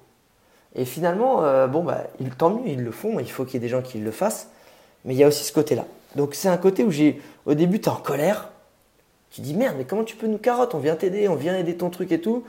[0.74, 2.05] Et finalement, euh, bon, bah,
[2.38, 4.49] tant mieux, ils le font, il faut qu'il y ait des gens qui le fassent,
[5.05, 5.84] mais il y a aussi ce côté-là.
[6.14, 8.51] Donc c'est un côté où j'ai, au début, tu es en colère,
[9.31, 10.74] tu dis merde, mais comment tu peux nous carottes?
[10.74, 12.45] On vient t'aider, on vient aider ton truc et tout.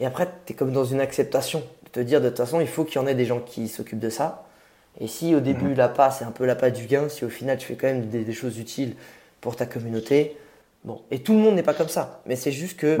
[0.00, 2.68] Et après, tu es comme dans une acceptation de te dire de toute façon, il
[2.68, 4.44] faut qu'il y en ait des gens qui s'occupent de ça.
[5.00, 7.28] Et si au début, la pas, c'est un peu la pas du gain, si au
[7.28, 8.96] final, tu fais quand même des, choses utiles
[9.40, 10.36] pour ta communauté,
[10.84, 11.00] bon.
[11.10, 12.98] Et tout le monde n'est pas comme ça, mais c'est juste que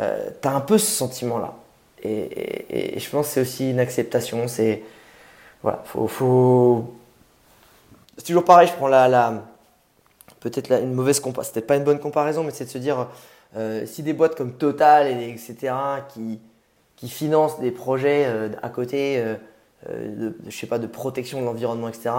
[0.00, 1.54] euh, tu as un peu ce sentiment-là.
[2.02, 4.48] Et, je pense que c'est aussi une acceptation.
[4.48, 4.82] C'est.
[5.62, 6.94] Voilà, faut.
[8.16, 9.08] C'est toujours pareil, je prends la.
[9.08, 9.44] la
[10.40, 13.08] peut-être une mauvaise comparaison, c'était pas une bonne comparaison, mais c'est de se dire
[13.56, 15.74] euh, si des boîtes comme Total, et, etc.,
[16.96, 19.36] qui, financent des projets euh, à côté euh,
[19.88, 22.10] de, je sais pas, de protection de l'environnement, etc.,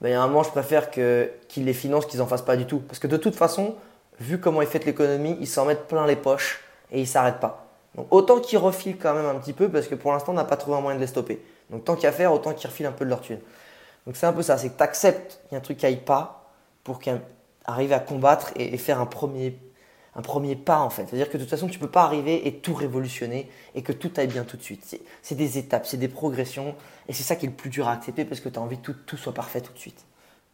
[0.00, 2.56] ben, il y a un moment, je préfère qu'ils les financent, qu'ils n'en fassent pas
[2.56, 2.80] du tout.
[2.80, 3.76] Parce que de toute façon,
[4.18, 7.68] vu comment est faite l'économie, ils s'en mettent plein les poches et ils s'arrêtent pas.
[7.94, 10.44] Donc autant qu'ils refilent quand même un petit peu, parce que pour l'instant, on n'a
[10.44, 11.40] pas trouvé un moyen de les stopper.
[11.70, 13.38] Donc tant qu'à faire, autant qu'ils refilent un peu de leur thune.
[14.06, 15.86] Donc c'est un peu ça, c'est que tu acceptes qu'il y a un truc qui
[15.86, 16.50] aille pas
[16.82, 17.20] pour qu'ils
[17.64, 19.56] arrivent à combattre et, et faire un premier
[20.16, 21.06] un premier pas en fait.
[21.06, 23.92] C'est-à-dire que de toute façon, tu ne peux pas arriver et tout révolutionner et que
[23.92, 25.00] tout aille bien tout de suite.
[25.22, 26.74] C'est des étapes, c'est des progressions
[27.08, 28.78] et c'est ça qui est le plus dur à accepter parce que tu as envie
[28.78, 30.04] que tout, soit parfait tout de suite.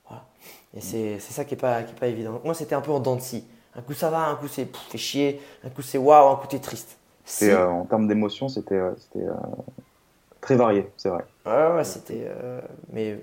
[0.09, 0.25] Voilà.
[0.75, 2.41] Et c'est ça qui n'est pas, pas évident.
[2.45, 3.45] moi, c'était un peu en dents de scie.
[3.77, 6.49] Un coup ça va, un coup c'est fait chier, un coup c'est waouh, un coup
[6.49, 6.97] t'es triste.
[7.43, 9.33] Euh, en termes d'émotion, c'était euh, euh,
[10.41, 11.25] très varié, c'est vrai.
[11.47, 12.29] Ouais, ouais, c'était.
[12.93, 13.21] mais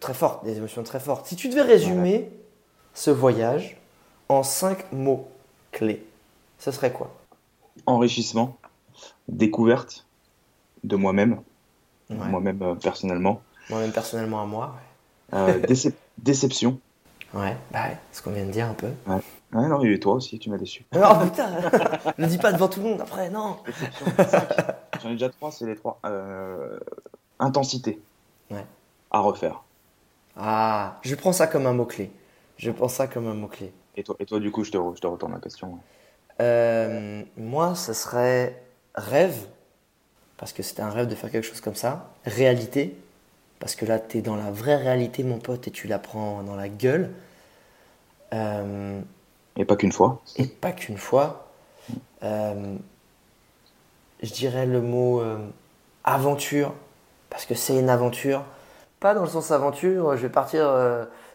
[0.00, 1.26] très fort, des émotions très fortes.
[1.26, 2.30] Si tu devais résumer
[2.94, 3.76] ce voyage
[4.28, 5.28] en cinq mots,
[5.70, 6.06] clé,
[6.58, 7.14] ce serait quoi?
[7.86, 8.56] Enrichissement,
[9.28, 10.06] découverte
[10.84, 11.40] de moi-même,
[12.10, 13.40] moi-même euh, personnellement.
[13.70, 14.74] Moi-même personnellement à moi.
[15.34, 15.60] Euh,
[16.18, 16.78] déception.
[17.34, 18.88] Ouais, bah ce qu'on vient de dire un peu.
[19.06, 19.20] Ouais.
[19.54, 20.84] ouais non, et toi aussi, tu m'as déçu.
[20.92, 21.48] Non, putain,
[22.18, 23.56] ne dis pas devant tout le monde après, non.
[25.02, 25.98] J'en ai déjà trois, c'est les trois.
[26.04, 26.78] Euh,
[27.38, 28.00] intensité.
[28.50, 28.66] Ouais.
[29.10, 29.62] À refaire.
[30.36, 32.10] Ah, je prends ça comme un mot-clé.
[32.62, 33.72] Je prends ça comme un mot-clé.
[33.96, 35.80] Et toi, et toi, du coup, je te, je te retourne la question.
[36.40, 38.62] Euh, moi, ce serait
[38.94, 39.48] rêve,
[40.36, 42.10] parce que c'était un rêve de faire quelque chose comme ça.
[42.24, 42.96] Réalité,
[43.58, 46.44] parce que là, tu es dans la vraie réalité, mon pote, et tu la prends
[46.44, 47.10] dans la gueule.
[48.32, 49.00] Euh,
[49.56, 50.22] et pas qu'une fois.
[50.36, 51.48] Et pas qu'une fois.
[52.22, 52.76] Euh,
[54.22, 55.20] je dirais le mot
[56.04, 56.74] aventure,
[57.28, 58.44] parce que c'est une aventure.
[59.00, 60.64] Pas dans le sens aventure, je vais partir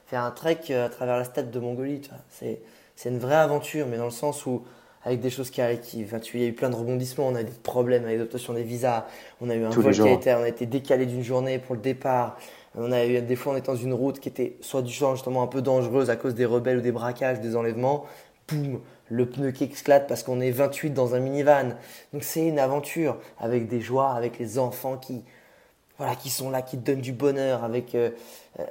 [0.08, 2.02] faire un trek euh, à travers la steppe de Mongolie.
[2.30, 2.62] C'est,
[2.96, 4.64] c'est une vraie aventure, mais dans le sens où,
[5.04, 7.46] avec des choses qui arrivent, il y a eu plein de rebondissements, on a eu
[7.46, 9.06] des problèmes avec l'obtention des visas,
[9.42, 11.76] on a eu un vol qui a été, on a été décalé d'une journée pour
[11.76, 12.38] le départ,
[12.76, 15.16] on a eu des fois on était dans une route qui était soit du genre
[15.16, 18.06] justement un peu dangereuse à cause des rebelles ou des braquages, des enlèvements,
[18.48, 21.76] boum, le pneu qui éclate parce qu'on est 28 dans un minivan.
[22.14, 25.24] Donc c'est une aventure avec des joies, avec les enfants qui,
[25.98, 28.12] voilà, qui sont là, qui te donnent du bonheur, avec, euh,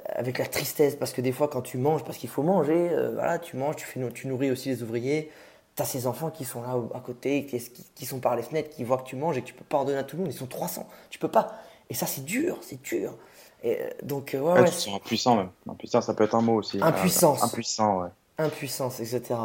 [0.05, 3.11] avec la tristesse, parce que des fois quand tu manges, parce qu'il faut manger, euh,
[3.13, 5.31] voilà, tu manges, tu, fais, tu nourris aussi les ouvriers,
[5.75, 7.59] tu as ces enfants qui sont là à côté, qui,
[7.95, 9.77] qui, sont par les fenêtres, qui voient que tu manges et que tu peux pas
[9.77, 11.55] ordonner à tout le monde, ils sont 300, tu peux pas.
[11.89, 13.13] Et ça c'est dur, c'est dur.
[13.63, 15.49] Et, donc, ouais, ouais, ouais impuissant même.
[15.67, 16.79] Impuissant, ça peut être un mot aussi.
[16.81, 17.43] Impuissance.
[17.43, 18.09] Impuissant, ouais.
[18.37, 19.35] Impuissance, etc.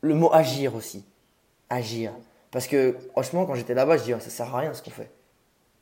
[0.00, 1.04] Le mot agir aussi.
[1.70, 2.12] Agir.
[2.50, 5.10] Parce que franchement, quand j'étais là-bas, je dis, ça sert à rien ce qu'on fait.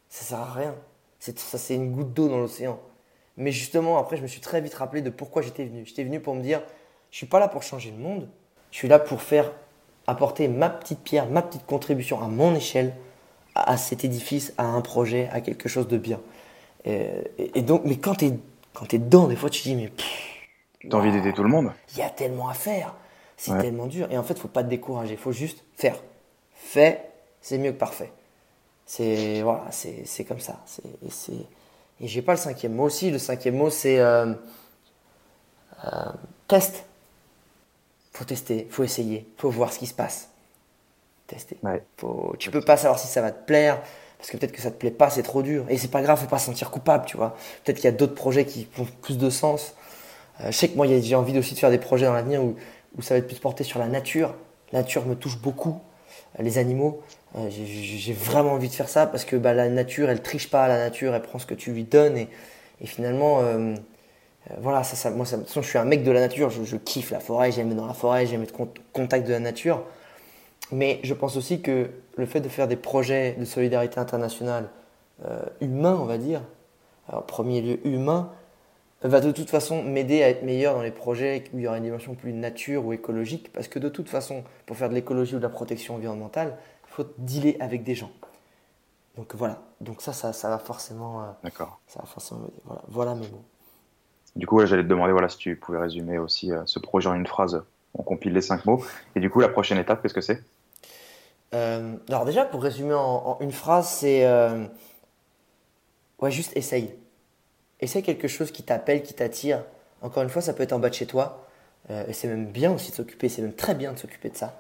[0.09, 0.75] Ça sert à rien.
[1.19, 2.79] Ça, c'est une goutte d'eau dans l'océan.
[3.41, 5.83] Mais justement, après, je me suis très vite rappelé de pourquoi j'étais venu.
[5.87, 6.63] J'étais venu pour me dire,
[7.11, 8.29] je suis pas là pour changer le monde.
[8.71, 9.51] Je suis là pour faire
[10.07, 12.95] apporter ma petite pierre, ma petite contribution à mon échelle
[13.55, 16.21] à, cet édifice, à un projet, à quelque chose de bien.
[16.85, 18.33] Et, donc, mais quand tu es,
[18.75, 19.91] quand es dedans, des fois, tu te dis, mais.
[20.89, 21.73] T'as envie d'aider tout le monde?
[21.95, 22.95] Il y a tellement à faire.
[23.39, 24.07] C'est tellement dur.
[24.11, 25.13] Et en fait, il faut pas te décourager.
[25.13, 25.97] Il faut juste faire.
[26.53, 27.11] Fait,
[27.41, 28.13] c'est mieux que parfait.
[28.85, 30.63] C'est voilà, c'est comme ça.
[30.67, 31.33] C'est
[32.01, 33.11] et j'ai pas le cinquième mot aussi.
[33.11, 34.33] Le cinquième mot c'est euh,
[35.85, 36.13] euh,
[36.49, 36.85] test.
[38.13, 40.29] Faut tester, faut essayer, faut voir ce qui se passe.
[41.27, 41.57] Tester.
[41.63, 41.83] Ouais.
[41.97, 43.81] Faut, tu peux pas savoir si ça va te plaire
[44.19, 45.65] parce que peut-être que ça te plaît pas, c'est trop dur.
[45.71, 47.35] Et c'est pas grave, faut pas se sentir coupable, tu vois.
[47.65, 49.75] Peut-être qu'il y a d'autres projets qui font plus de sens.
[50.45, 52.55] je sais que moi, j'ai envie aussi de faire des projets dans l'avenir où,
[52.99, 54.35] où ça va être plus porté sur la nature.
[54.73, 55.81] La nature me touche beaucoup,
[56.39, 57.03] les animaux.
[57.49, 60.69] J'ai vraiment envie de faire ça parce que bah, la nature, elle triche pas.
[60.69, 62.29] La nature, elle prend ce que tu lui donnes et,
[62.81, 63.41] et finalement,
[64.59, 66.51] voilà, ça, ça, moi, ça, de toute façon, je suis un mec de la nature.
[66.51, 68.55] Je, kiffe la forêt, j'aime être dans la forêt, j'aime être
[68.93, 69.85] contact de la nature.
[70.73, 74.69] Mais je pense aussi que le fait de faire des projets de solidarité internationale
[75.27, 76.43] euh, humains, on va dire,
[77.13, 78.31] en premier lieu humain,
[79.03, 81.79] va de toute façon m'aider à être meilleur dans les projets où il y aura
[81.79, 85.35] une dimension plus nature ou écologique, parce que de toute façon, pour faire de l'écologie
[85.35, 86.57] ou de la protection environnementale,
[87.03, 88.11] faut dealer avec des gens.
[89.17, 91.23] Donc voilà, donc ça, ça, ça va forcément.
[91.23, 91.81] Euh, D'accord.
[91.87, 92.43] Ça va forcément.
[92.65, 93.45] Voilà, voilà mes mots.
[94.37, 97.15] Du coup, j'allais te demander voilà, si tu pouvais résumer aussi euh, ce projet en
[97.15, 97.63] une phrase.
[97.95, 98.85] On compile les cinq mots.
[99.17, 100.43] Et du coup, la prochaine étape, qu'est-ce que c'est?
[101.53, 104.25] Euh, alors déjà, pour résumer en, une phrase, c'est...
[104.25, 104.65] Euh,
[106.21, 106.95] ouais, juste essaye.
[107.81, 109.65] Essaye quelque chose qui t'appelle, qui t'attire.
[110.03, 111.47] Encore une fois, ça peut être en bas de chez toi.
[112.07, 114.55] Et c'est même bien aussi de s'occuper, c'est même très bien de s'occuper de ça.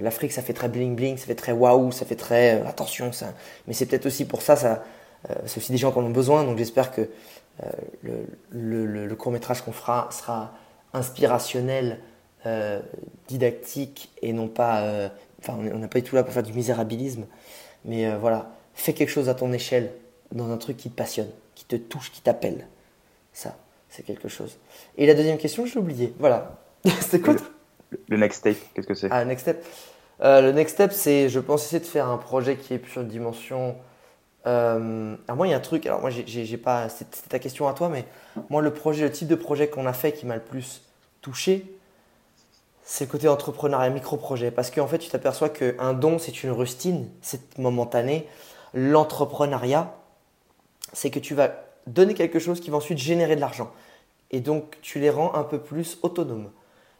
[0.00, 3.12] L'Afrique, ça fait très bling bling, ça fait très waouh, ça fait très attention.
[3.12, 3.32] Ça.
[3.66, 4.84] Mais c'est peut-être aussi pour ça, ça
[5.46, 6.44] c'est aussi des gens qui en ont besoin.
[6.44, 7.08] Donc j'espère que
[8.02, 10.52] le, le, le, court métrage qu'on fera sera
[10.92, 12.00] inspirationnel,
[13.28, 15.10] didactique et non pas
[15.40, 17.26] Enfin, on n'a pas du tout là pour faire du misérabilisme.
[17.84, 19.92] Mais euh, voilà, fais quelque chose à ton échelle,
[20.32, 22.66] dans un truc qui te passionne, qui te touche, qui t'appelle.
[23.32, 23.56] Ça,
[23.88, 24.58] c'est quelque chose.
[24.96, 26.14] Et la deuxième question, je l'ai oublié.
[26.18, 26.58] Voilà.
[27.00, 27.34] C'était quoi
[28.08, 29.08] le, next step, qu'est-ce que c'est?
[29.10, 29.64] Ah, next step.
[30.20, 33.02] Euh, le next step, c'est, je pense, essayer de faire un projet qui est sur
[33.02, 33.76] une dimension.
[34.46, 35.86] Euh, alors moi, il y a un truc.
[35.86, 36.88] Alors moi, j'ai pas.
[36.88, 38.04] C'était ta question à toi, mais
[38.50, 40.82] moi, le projet, le type de projet qu'on a fait qui m'a le plus
[41.20, 41.64] touché,
[42.82, 44.50] c'est le côté entrepreneuriat, micro-projet.
[44.50, 48.26] Parce qu'en fait, tu t'aperçois qu'un don, c'est une rustine, c'est momentané.
[48.74, 49.94] L'entrepreneuriat,
[50.92, 51.50] c'est que tu vas
[51.86, 53.70] donner quelque chose qui va ensuite générer de l'argent.
[54.30, 56.50] Et donc, tu les rends un peu plus autonomes.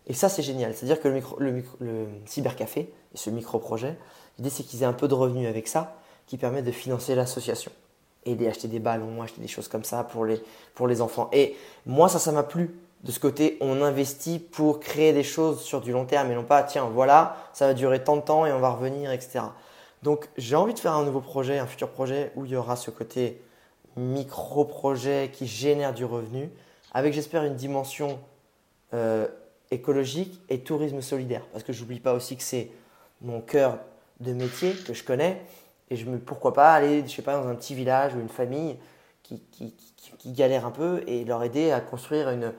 [0.08, 0.74] Et ça, c'est génial.
[0.74, 3.96] C'est-à-dire que le, cybercafé, et ce micro-projet,
[4.38, 5.96] l'idée, c'est qu'ils aient un peu de revenus avec ça,
[6.26, 7.70] qui permet de financer l'association.
[8.24, 10.42] Et d'acheter des ballons, acheter des choses comme ça pour les,
[10.74, 11.28] pour les enfants.
[11.32, 11.56] Et
[11.86, 15.80] moi, ça, ça m'a plu de ce côté, on investit pour créer des choses sur
[15.80, 18.52] du long terme et non pas, tiens, voilà, ça va durer tant de temps et
[18.52, 19.40] on va revenir, etc.
[20.02, 22.74] Donc, j'ai envie de faire un nouveau projet, un futur projet où il y aura
[22.74, 23.40] ce côté
[23.96, 26.50] micro-projet qui génère du revenu,
[26.92, 28.18] avec, j'espère, une dimension
[28.94, 29.28] euh,
[29.70, 31.44] écologique et tourisme solidaire.
[31.52, 32.70] Parce que je n'oublie pas aussi que c'est
[33.20, 33.78] mon cœur
[34.20, 35.42] de métier que je connais.
[35.90, 38.28] Et je me, pourquoi pas aller, je sais pas, dans un petit village ou une
[38.28, 38.76] famille
[39.22, 39.74] qui, qui,
[40.18, 42.52] qui galère un peu et leur aider à construire une,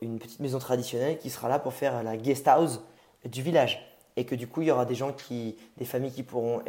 [0.00, 2.80] une petite maison traditionnelle qui sera là pour faire la guest house
[3.24, 3.82] du village.
[4.16, 6.62] Et que du coup, il y aura des gens qui, des familles qui pourront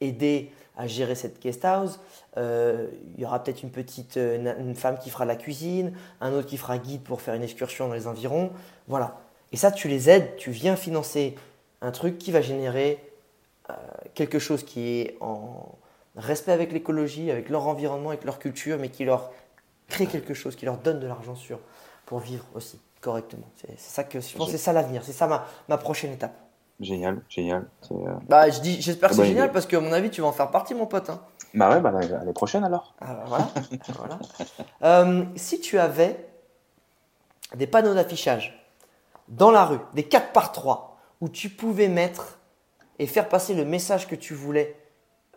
[0.00, 2.00] aider à gérer cette guest house.
[2.36, 6.46] Euh, il y aura peut-être une petite une, femme qui fera la cuisine, un autre
[6.46, 8.50] qui fera guide pour faire une excursion dans les environs.
[8.88, 9.18] Voilà.
[9.52, 11.34] Et ça, tu les aides, tu viens financer
[11.80, 13.02] un truc qui va générer
[13.70, 13.74] euh,
[14.14, 15.78] quelque chose qui est en
[16.16, 19.30] respect avec l'écologie, avec leur environnement, avec leur culture, mais qui leur
[19.88, 21.60] crée quelque chose, qui leur donne de l'argent sur,
[22.06, 23.48] pour vivre aussi correctement.
[23.56, 26.34] C'est ça que je pense, c'est ça l'avenir, c'est ça ma, ma, prochaine étape.
[26.80, 27.66] Génial, génial.
[27.90, 27.94] Euh,
[28.28, 30.32] bah, je dis, j'espère que c'est génial parce que à mon avis, tu vas en
[30.32, 31.08] faire partie, mon pote.
[31.08, 31.20] Hein.
[31.54, 32.94] Bah ouais, bah l'année prochaine alors.
[33.00, 33.48] Ah, bah, voilà.
[33.96, 34.18] voilà.
[34.82, 36.28] Euh, si tu avais
[37.54, 38.70] des panneaux d'affichage
[39.28, 42.38] dans la rue, des 4 par 3 où tu pouvais mettre
[42.98, 44.76] et faire passer le message que tu voulais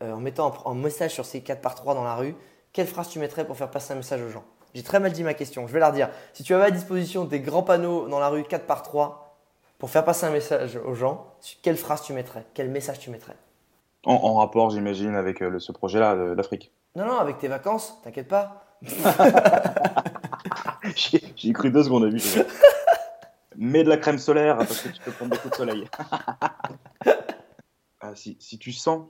[0.02, 2.36] euh, en mettant un, un, message sur ces 4 par 3 dans la rue,
[2.74, 4.44] quelle phrase tu mettrais pour faire passer un message aux gens?
[4.74, 5.68] J'ai très mal dit ma question.
[5.68, 6.10] Je vais la redire.
[6.34, 9.29] Si tu avais à disposition des grands panneaux dans la rue 4 par 3
[9.80, 12.46] pour faire passer un message aux gens, quelle phrase tu mettrais?
[12.54, 13.36] Quel message tu mettrais?
[14.06, 16.72] En, rapport, j'imagine, avec euh, ce projet-là d'Afrique.
[16.96, 18.66] Non, non, avec tes vacances, t'inquiète pas.
[21.36, 22.22] J'ai cru deux secondes, vu.
[23.58, 25.90] Mets de la crème solaire parce que tu peux prendre des coups de soleil.
[28.02, 29.08] Ah, si, si tu sens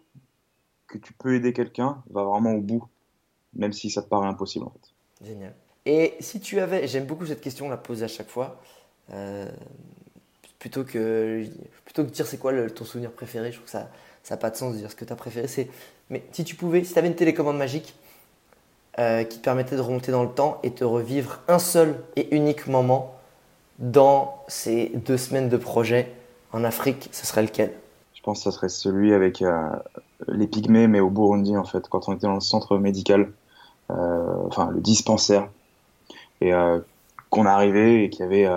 [0.87, 2.87] que tu peux aider quelqu'un, va vraiment au bout,
[3.53, 5.27] même si ça te paraît impossible en fait.
[5.27, 5.53] Génial.
[5.85, 8.59] Et si tu avais, j'aime beaucoup cette question, la poser à chaque fois,
[9.11, 9.47] euh,
[10.59, 11.45] plutôt, que,
[11.85, 13.89] plutôt que de dire c'est quoi ton souvenir préféré, je trouve que ça
[14.29, 15.47] n'a pas de sens de dire ce que tu as préféré.
[16.09, 17.95] Mais si tu pouvais, si tu avais une télécommande magique
[18.99, 22.35] euh, qui te permettait de remonter dans le temps et de revivre un seul et
[22.35, 23.15] unique moment
[23.79, 26.11] dans ces deux semaines de projet
[26.51, 27.73] en Afrique, ce serait lequel?
[28.13, 29.69] Je pense que ce serait celui avec euh,
[30.27, 33.31] les pygmées, mais au Burundi en fait, quand on était dans le centre médical.
[33.91, 35.49] Euh, enfin le dispensaire,
[36.41, 36.51] et
[37.31, 38.47] qu'on arrivait et qu'il y avait,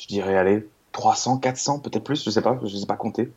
[0.00, 3.32] je dirais, allez, 300, 400, peut-être plus, je sais pas, je sais pas compter,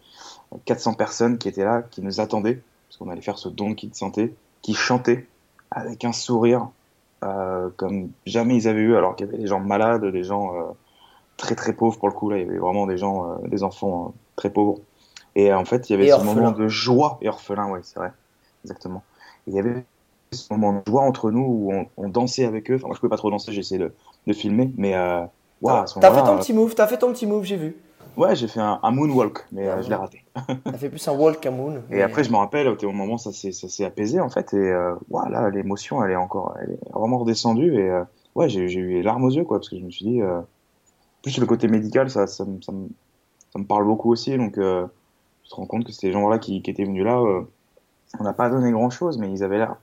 [0.66, 3.90] 400 personnes qui étaient là, qui nous attendaient, parce qu'on allait faire ce don de
[3.94, 5.28] santé, qui chantaient
[5.72, 6.70] avec un sourire
[7.78, 10.76] comme jamais ils avaient eu, alors qu'il y avait des gens malades, des gens
[11.38, 12.30] très très pauvres pour le coup.
[12.30, 14.80] Là, il y avait vraiment des gens, des enfants très pauvres.
[15.36, 18.12] Et en fait, il y avait ce moment de joie et orphelin, ouais, c'est vrai,
[18.64, 19.04] exactement.
[19.48, 19.84] il y avait
[20.32, 22.76] ce moment de joie entre nous où on, dansait avec eux.
[22.76, 23.94] Enfin, moi, je pouvais pas trop danser, essayé de,
[24.28, 25.24] de, filmer, mais euh,
[25.62, 27.78] wow, T'as fait ton petit move, t'as fait ton petit move, j'ai vu.
[28.16, 30.24] Ouais, j'ai fait un, moonwalk, mais euh, je l'ai raté.
[30.64, 31.82] T'as fait plus un walk qu'un moon.
[31.90, 35.50] Et après, je me rappelle, au moment ça s'est apaisé, en fait, et euh, voilà,
[35.50, 38.04] l'émotion, elle est encore, elle est vraiment redescendue, et euh,
[38.36, 40.42] ouais, j'ai eu les larmes aux yeux, quoi, parce que je me suis dit, euh,
[41.24, 42.88] plus le côté médical, ça, ça, ça, me,
[43.52, 44.86] ça me parle beaucoup aussi, donc euh,
[45.46, 48.50] je te rends compte que ces gens-là qui, qui, étaient venus là, on n'a pas
[48.50, 49.78] donné grand-chose, mais ils avaient l'air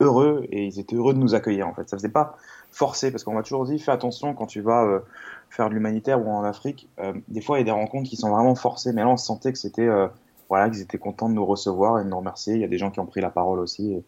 [0.00, 1.88] heureux, et ils étaient heureux de nous accueillir, en fait.
[1.88, 2.36] Ça faisait pas
[2.70, 5.02] forcé, parce qu'on m'a toujours dit, fais attention quand tu vas
[5.50, 8.16] faire de l'humanitaire ou en Afrique, euh, des fois il y a des rencontres qui
[8.16, 10.06] sont vraiment forcées, mais là on sentait que c'était euh,
[10.48, 12.54] voilà qu'ils étaient contents de nous recevoir et de nous remercier.
[12.54, 14.02] Il y a des gens qui ont pris la parole aussi.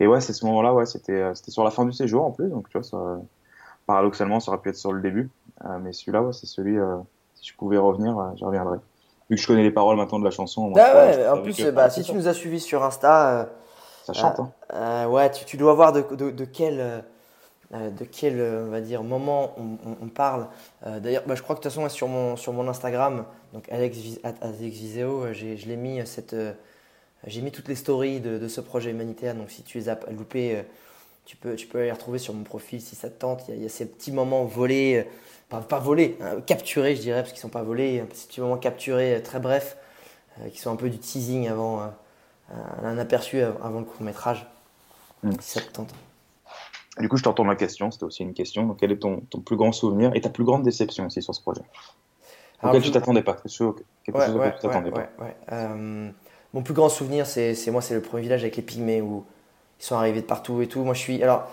[0.00, 2.32] Et, ouais, c'est ce moment-là, ouais, c'était euh, c'était sur la fin du séjour en
[2.32, 3.20] plus, donc tu vois, ça,
[3.86, 5.30] paradoxalement, ça aurait pu être sur le début,
[5.82, 6.76] mais celui-là, ouais, c'est celui
[7.34, 8.78] si je pouvais revenir, j'y reviendrais.
[9.30, 10.72] Vu que je connais les paroles maintenant de la chanson.
[10.76, 13.48] ah ouais, en plus, bah, si tu nous as suivis sur Insta,
[14.06, 14.40] ça chante.
[14.70, 15.06] Hein.
[15.08, 17.02] ouais, tu, tu, dois voir de, de, de quel
[17.74, 19.56] euh, de quel euh, on va dire, moment
[20.00, 20.46] on, parle.
[20.86, 23.68] Euh, d'ailleurs, bah, je crois que de toute façon, sur mon, sur mon Instagram, donc
[23.72, 23.98] Alex,
[24.60, 26.36] Viseo, je l'ai mis cette.
[27.26, 30.64] j'ai mis toutes les stories de, ce projet humanitaire, donc si tu les as loupées,
[31.24, 33.42] tu peux, tu peux les retrouver sur mon profil si ça te tente.
[33.48, 35.04] Il y a, ces petits moments volés,
[35.48, 38.40] pas, pas volés, hein, capturés je dirais, parce qu'ils ne sont pas volés, ces petits
[38.40, 39.76] moments capturés très brefs,
[40.52, 41.92] qui sont un peu du teasing avant,
[42.82, 44.46] un aperçu avant le court métrage,
[45.22, 45.32] mm.
[45.40, 45.94] si ça te tente.
[46.98, 48.66] Du coup, je t'entends la question, c'était aussi une question.
[48.66, 51.34] Donc, quel est ton, ton, plus grand souvenir et ta plus grande déception aussi sur
[51.34, 51.62] ce projet?
[52.62, 55.10] Auquel tu t'attendais pas Quelque chose, tu t'attendais pas
[55.52, 56.10] euh,
[56.54, 59.26] Mon plus grand souvenir, c'est moi, c'est le premier village avec les pygmées où
[59.78, 60.82] ils sont arrivés de partout et tout.
[60.84, 61.22] Moi, je suis.
[61.22, 61.50] Alors,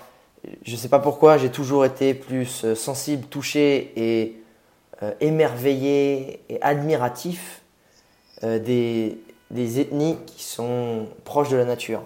[0.63, 4.41] je sais pas pourquoi, j'ai toujours été plus euh, sensible, touché et
[5.01, 7.61] euh, émerveillé et admiratif
[8.41, 9.17] des,
[9.53, 12.03] des ethnies qui sont proches de la nature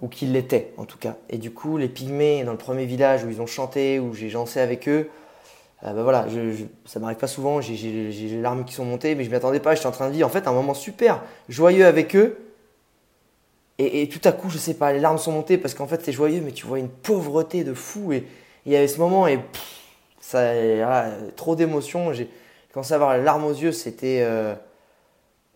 [0.00, 1.16] ou qu'ils l'étaient en tout cas.
[1.30, 4.30] Et du coup, les pygmées, dans le premier village où ils ont chanté, où j'ai
[4.30, 5.08] dansé avec eux,
[5.84, 6.26] euh, bah voilà,
[6.84, 9.74] ça m'arrive pas souvent, j'ai les larmes qui sont montées, mais je m'y attendais pas,
[9.74, 12.38] j'étais en train de vivre en fait un moment super joyeux avec eux.
[13.78, 16.12] Et, tout à coup, je sais pas, les larmes sont montées parce qu'en fait c'est
[16.12, 18.12] joyeux, mais tu vois une pauvreté de fou.
[18.12, 18.24] Et
[18.64, 19.40] il y avait ce moment et
[20.20, 20.52] ça,
[21.34, 22.12] trop d'émotions.
[22.12, 22.28] J'ai
[22.72, 24.20] commencé à avoir les larmes aux yeux, c'était.
[24.22, 24.54] Euh,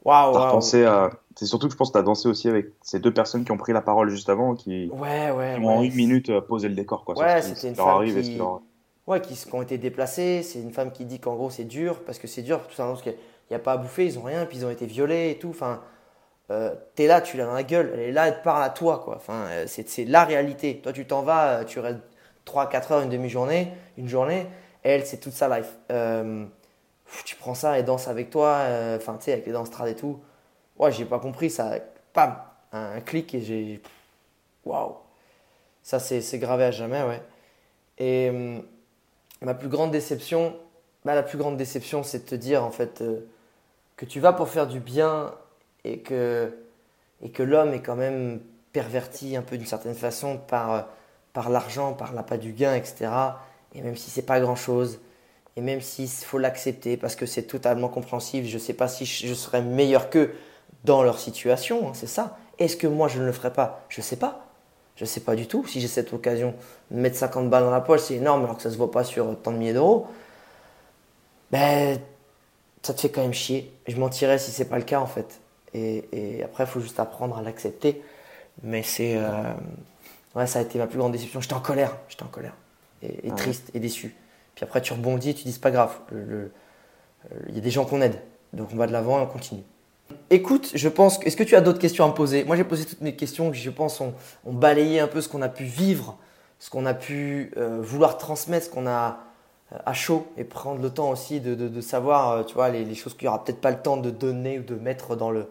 [0.07, 0.33] waouh!
[0.33, 3.13] Wow, à c'est surtout que je pense que tu as dansé aussi avec ces deux
[3.13, 6.31] personnes qui ont pris la parole juste avant, qui, ouais, ouais, ont en une minute
[6.31, 7.05] euh, posé le décor.
[7.05, 8.41] Quoi, ouais, c'était une femme qui...
[9.07, 10.43] Ouais, qui, ont été déplacés.
[10.43, 12.95] C'est une femme qui dit qu'en gros c'est dur, parce que c'est dur, tout simplement
[12.95, 13.15] parce qu'il
[13.51, 15.51] n'y a pas à bouffer, ils ont rien, puis ils ont été violés et tout.
[15.51, 15.83] Enfin,
[16.51, 18.71] euh, t'es là, tu l'as dans la gueule, elle est là, elle te parle à
[18.71, 19.03] toi.
[19.05, 19.17] Quoi.
[19.17, 20.81] Enfin, euh, c'est la réalité.
[20.83, 22.01] Toi, tu t'en vas, tu restes
[22.47, 24.47] 3-4 heures, une demi-journée, une journée.
[24.83, 25.77] Elle, c'est toute sa life.
[27.25, 28.63] Tu prends ça et danse avec toi,
[28.97, 30.21] enfin, tu sais, avec les danses et tout
[30.79, 31.79] ouais, j'ai pas compris, ça,
[32.13, 32.37] pam,
[32.73, 33.83] un, clic et j'ai,
[34.65, 34.97] waouh,
[35.83, 37.23] ça c'est gravé à jamais, ouais.
[37.99, 38.63] Et hum,
[39.43, 40.57] ma plus grande déception,
[41.05, 43.21] bah, la plus grande déception, c'est de te dire en fait euh,
[43.97, 45.35] que tu vas pour faire du bien
[45.85, 46.53] et que,
[47.23, 48.41] et que l'homme est quand même
[48.73, 50.89] perverti un peu d'une certaine façon par,
[51.33, 53.11] par l'argent, par l'appât du gain, etc.
[53.75, 55.01] Et même si c'est pas grand chose,
[55.57, 59.07] et même s'il faut l'accepter parce que c'est totalement compréhensible, je ne sais pas si
[59.07, 60.35] je serais meilleur qu'eux,
[60.85, 62.39] dans leur situation, hein, c'est ça.
[62.59, 63.85] Est-ce que moi je ne le ferai pas?
[63.89, 64.47] Je ne sais pas.
[64.97, 65.67] Je ne sais pas du tout.
[65.67, 66.55] Si j'ai cette occasion
[66.91, 68.91] de mettre 50 balles dans la poche, c'est énorme alors que ça ne se voit
[68.91, 70.07] pas sur tant de milliers d'euros.
[71.51, 71.99] Ben,
[72.83, 73.73] ça te fait quand même chier.
[73.87, 75.41] Je mentirais si c'est pas le cas en fait.
[75.75, 78.03] Et, après, il faut juste apprendre à l'accepter.
[78.63, 79.17] Mais c'est.
[79.17, 79.53] Euh,
[80.35, 81.43] ouais, ça a été ma plus grande déception.
[81.43, 81.95] J'étais en colère.
[82.09, 82.55] J'étais en colère.
[83.03, 84.17] Et, ah triste et déçu.
[84.57, 85.97] Puis après, tu rebondis tu dis c'est pas grave.
[86.13, 88.21] Il y a des gens qu'on aide.
[88.53, 89.63] Donc on va de l'avant et on continue.
[90.31, 91.21] Écoute, je pense.
[91.25, 92.45] Est-ce que tu as d'autres questions à me poser?
[92.45, 95.43] Moi, j'ai posé toutes mes questions qui, je pense, ont, balayé un peu ce qu'on
[95.43, 96.17] a pu vivre,
[96.59, 99.21] ce qu'on a pu euh, vouloir transmettre, ce qu'on a
[99.73, 103.15] euh, à chaud et prendre le temps aussi de, savoir, euh, tu vois, les, choses
[103.15, 105.49] qu'il n'y aura peut-être pas le temps de donner ou de mettre dans le,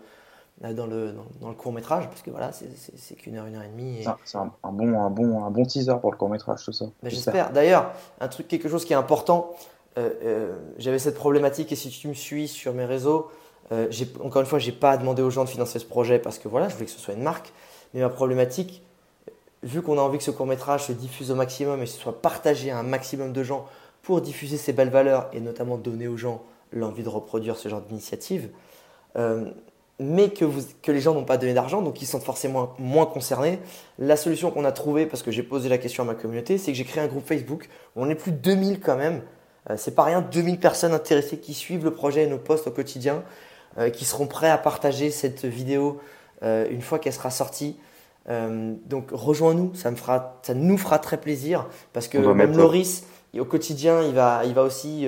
[0.62, 3.68] dans le, dans, le court métrage, parce que voilà, c'est qu'une heure, une heure et
[3.68, 4.06] demie.
[4.24, 6.86] C'est un, bon, un, bon, un bon teaser pour le court métrage, tout ça.
[7.04, 7.52] Ben, j'espère.
[7.52, 7.92] D'ailleurs,
[8.22, 9.52] un truc, quelque chose qui est important,
[10.78, 13.30] j'avais cette problématique et si tu me suis sur mes réseaux,
[13.72, 13.90] euh,
[14.24, 16.48] encore une fois, je n'ai pas demandé aux gens de financer ce projet parce que
[16.48, 17.52] voilà, je voulais que ce soit une marque.
[17.94, 18.84] Mais ma problématique,
[19.64, 22.22] vu qu'on a envie que ce court métrage se diffuse au maximum et se soit
[22.22, 23.66] partagé à un maximum de gens
[24.02, 27.82] pour diffuser ces belles valeurs et notamment donner aux gens l'envie de reproduire ce genre
[27.82, 28.50] d'initiative,
[29.16, 29.50] euh,
[30.00, 33.06] mais que, vous, que les gens n'ont pas donné d'argent, donc ils sont forcément moins
[33.06, 33.60] concernés.
[33.98, 36.72] La solution qu'on a trouvée, parce que j'ai posé la question à ma communauté, c'est
[36.72, 37.70] que j'ai créé un groupe Facebook.
[37.96, 39.22] On est plus de 2000 quand même.
[39.70, 42.72] Euh, c'est pas rien, 2000 personnes intéressées qui suivent le projet et nos posts au
[42.72, 43.24] quotidien,
[43.78, 46.00] euh, qui seront prêts à partager cette vidéo
[46.44, 47.78] euh, une fois qu'elle sera sortie.
[48.28, 53.06] donc rejoins-nous, ça, me fera, ça nous fera très plaisir, parce que même Loris,
[53.40, 55.08] au quotidien, il va, il va aussi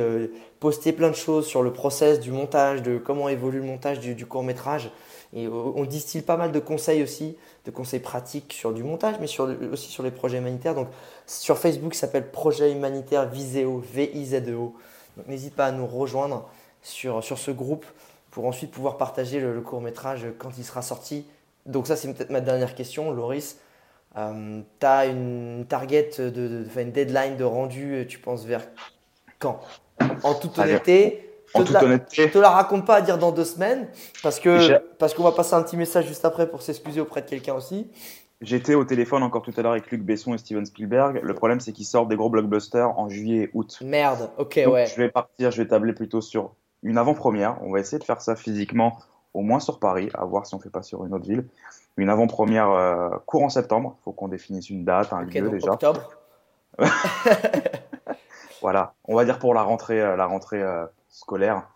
[0.60, 4.26] poster plein de choses sur le process du montage, de comment évolue le montage du,
[4.26, 4.91] court métrage.
[5.34, 9.28] Et on distille pas mal de conseils aussi, de conseils pratiques sur du montage, mais
[9.28, 10.74] sur, aussi sur les projets humanitaires.
[10.74, 10.88] Donc
[11.26, 14.76] sur Facebook, ça s'appelle Projet Humanitaire Viseo, V-I-Z-E-O.
[15.18, 16.47] Donc n'hésite pas à nous rejoindre
[16.82, 17.86] sur, ce groupe
[18.32, 21.26] pour ensuite pouvoir partager le, court métrage quand il sera sorti.
[21.66, 23.58] Donc ça, c'est peut-être ma dernière question, Loris.
[24.16, 28.66] Euh, tu as une target, une deadline de rendu, tu penses vers
[29.39, 29.60] quand?
[30.24, 32.30] En toute honnêteté, en toute honnêteté.
[32.30, 33.88] Te la raconte pas à dire dans deux semaines
[34.24, 37.28] parce que parce qu'on va passer un petit message juste après pour s'excuser auprès de
[37.28, 37.89] quelqu'un aussi.
[38.39, 41.22] J'étais au téléphone encore tout à l'heure avec Luc Besson et Steven Spielberg.
[41.24, 43.80] Le problème, c'est qu'ils sortent des gros blockbusters en juillet et août.
[43.82, 44.86] Merde, ok, ouais.
[44.86, 47.58] Je vais partir, je vais tabler plutôt sur une avant-première.
[47.64, 49.00] On va essayer de faire ça physiquement,
[49.34, 51.45] au moins sur Paris, à voir si on fait pas sur une autre ville.
[51.98, 53.95] Une avant-première euh, courant septembre.
[54.00, 55.72] Il faut qu'on définisse une date, un lieu déjà.
[55.72, 56.12] Octobre.
[58.62, 61.68] Voilà, on va dire pour la rentrée, euh, la rentrée euh, scolaire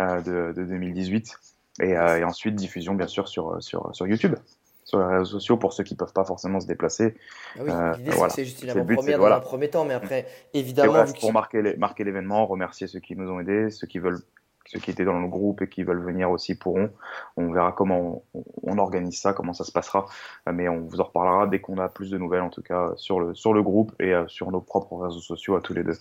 [0.00, 1.38] euh, de, 2018.
[1.80, 4.36] Et, ensuite, diffusion, bien sûr, sur, sur, sur YouTube
[4.84, 7.14] sur les réseaux sociaux pour ceux qui ne peuvent pas forcément se déplacer.
[7.58, 11.04] Ah oui, l'idée, c'est c'est juste une avant-première dans un premier temps, mais après, évidemment.
[11.20, 14.20] pour marquer l'événement, remercier ceux qui nous ont aidés, ceux qui veulent
[14.66, 16.90] ceux qui étaient dans le groupe et qui veulent venir aussi pourront.
[17.36, 18.24] On verra comment
[18.62, 20.06] on, organise ça, comment ça se passera.
[20.50, 23.20] Mais on vous en reparlera dès qu'on a plus de nouvelles, en tout cas sur
[23.20, 25.98] le, sur le groupe et euh, sur nos propres réseaux sociaux à tous les deux.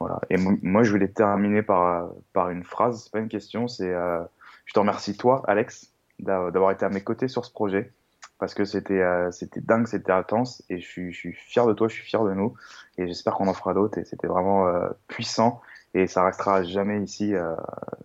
[0.00, 0.20] Voilà.
[0.30, 4.20] Et moi, je voulais terminer par, par une phrase, pas une question, c'est euh,
[4.64, 7.92] je te remercie toi, Alex, d'avoir été à mes côtés sur ce projet
[8.38, 11.72] parce que c'était euh, c'était dingue, c'était intense et je suis, je suis fier de
[11.72, 12.54] toi, je suis fier de nous
[12.98, 14.66] et j'espère qu'on en fera d'autres et c'était vraiment
[15.06, 15.60] puissant
[15.94, 17.54] et ça restera jamais ici euh,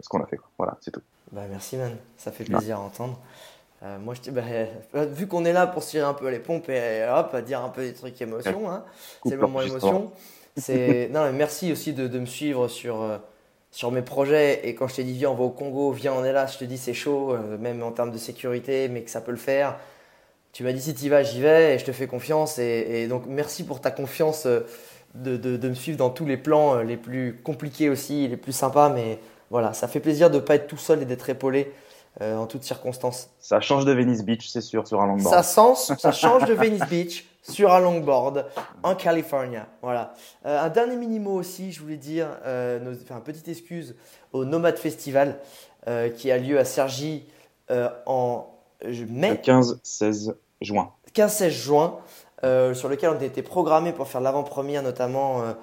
[0.01, 0.39] ce qu'on a fait.
[0.57, 1.01] Voilà, c'est tout.
[1.31, 3.19] Bah, merci man, ça fait plaisir à entendre.
[3.83, 4.41] Euh, moi, je bah,
[4.95, 7.41] euh, vu qu'on est là pour se tirer un peu les pompes et hop, à
[7.41, 8.83] dire un peu des trucs émotion, hein,
[9.23, 10.11] c'est le moment émotion.
[10.59, 13.07] C'est non, mais merci aussi de, de me suivre sur
[13.69, 14.67] sur mes projets.
[14.67, 16.57] Et quand je t'ai dit viens, on va au Congo, viens, on est là, je
[16.57, 19.77] te dis c'est chaud, même en termes de sécurité, mais que ça peut le faire.
[20.53, 22.57] Tu m'as dit si tu y vas, j'y vais et je te fais confiance.
[22.57, 24.47] Et, et donc merci pour ta confiance
[25.15, 28.89] de, me suivre dans tous les plans euh, les plus compliqués aussi, les plus sympas.
[28.89, 31.73] Mais voilà, ça fait plaisir de ne pas être tout seul et d'être épaulé
[32.21, 33.29] euh, en toutes circonstances.
[33.39, 35.33] Ça change de Venice Beach, c'est sûr, sur un longboard.
[35.33, 38.45] Ça, sens, ça change de Venice Beach sur un longboard
[38.83, 39.57] en Californie.
[39.81, 40.13] Voilà.
[40.45, 42.27] Euh, un dernier mini-mot aussi, je voulais dire,
[42.83, 43.95] nos, enfin, petite excuse
[44.33, 45.39] au Nomad Festival
[46.17, 47.25] qui a lieu à Sergi
[48.05, 48.45] en
[49.09, 49.39] mai.
[49.41, 50.91] 15-16 juin.
[51.13, 51.99] 15-16 juin.
[52.43, 55.53] Euh, sur lequel on était programmé pour faire l'avant-première notamment euh,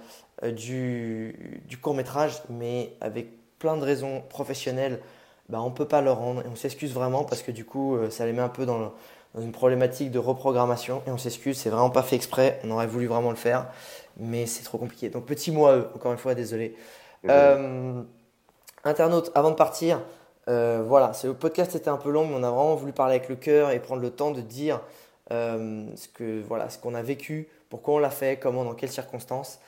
[0.43, 3.29] euh, du, du, court métrage, mais avec
[3.61, 5.01] plein de raisons professionnelles,
[5.49, 7.97] bah, on ne peut pas le rendre et on s'excuse vraiment parce que du coup
[8.11, 8.93] ça les met un peu dans,
[9.35, 12.89] dans une problématique de reprogrammation et on s'excuse, c'est vraiment pas fait exprès, on aurait
[12.89, 13.68] voulu vraiment le faire,
[14.16, 15.11] mais c'est trop compliqué.
[15.11, 16.75] Donc petit mot à eux, encore une fois, désolé.
[18.83, 20.01] internaute, avant de partir,
[20.49, 23.37] voilà, le podcast était un peu long, mais on a vraiment voulu parler avec le
[23.37, 24.81] cœur et prendre le temps de dire
[25.31, 28.93] euh, ce que voilà, ce qu'on a vécu, pourquoi on l'a fait, comment, dans quelles
[28.93, 29.59] circonstances.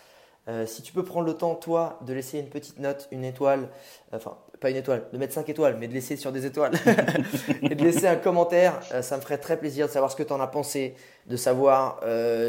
[0.48, 3.68] Euh, si tu peux prendre le temps, toi, de laisser une petite note, une étoile,
[4.12, 6.72] enfin, pas une étoile, de mettre 5 étoiles, mais de laisser sur des étoiles,
[7.62, 10.22] et de laisser un commentaire, euh, ça me ferait très plaisir de savoir ce que
[10.22, 10.94] tu en as pensé,
[11.26, 12.00] de savoir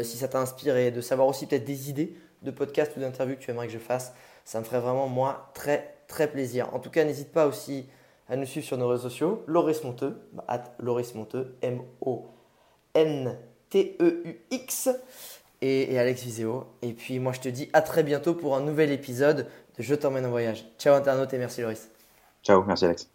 [0.04, 3.40] si ça t'a inspiré, de savoir aussi peut-être des idées de podcast ou d'interview que
[3.40, 4.12] tu aimerais que je fasse.
[4.44, 6.72] Ça me ferait vraiment, moi, très, très plaisir.
[6.74, 7.88] En tout cas, n'hésite pas aussi
[8.28, 12.37] à nous suivre sur nos réseaux sociaux, Loris Monteux, at Loris Monteux, M-O.
[12.94, 14.88] N-T-E-U-X
[15.60, 16.66] et, Alex Viseo.
[16.82, 19.94] Et puis moi je te dis à très bientôt pour un nouvel épisode de Je
[19.94, 20.64] t'emmène en voyage.
[20.78, 21.88] Ciao internaute et merci Loris.
[22.42, 23.08] Ciao, merci Alex.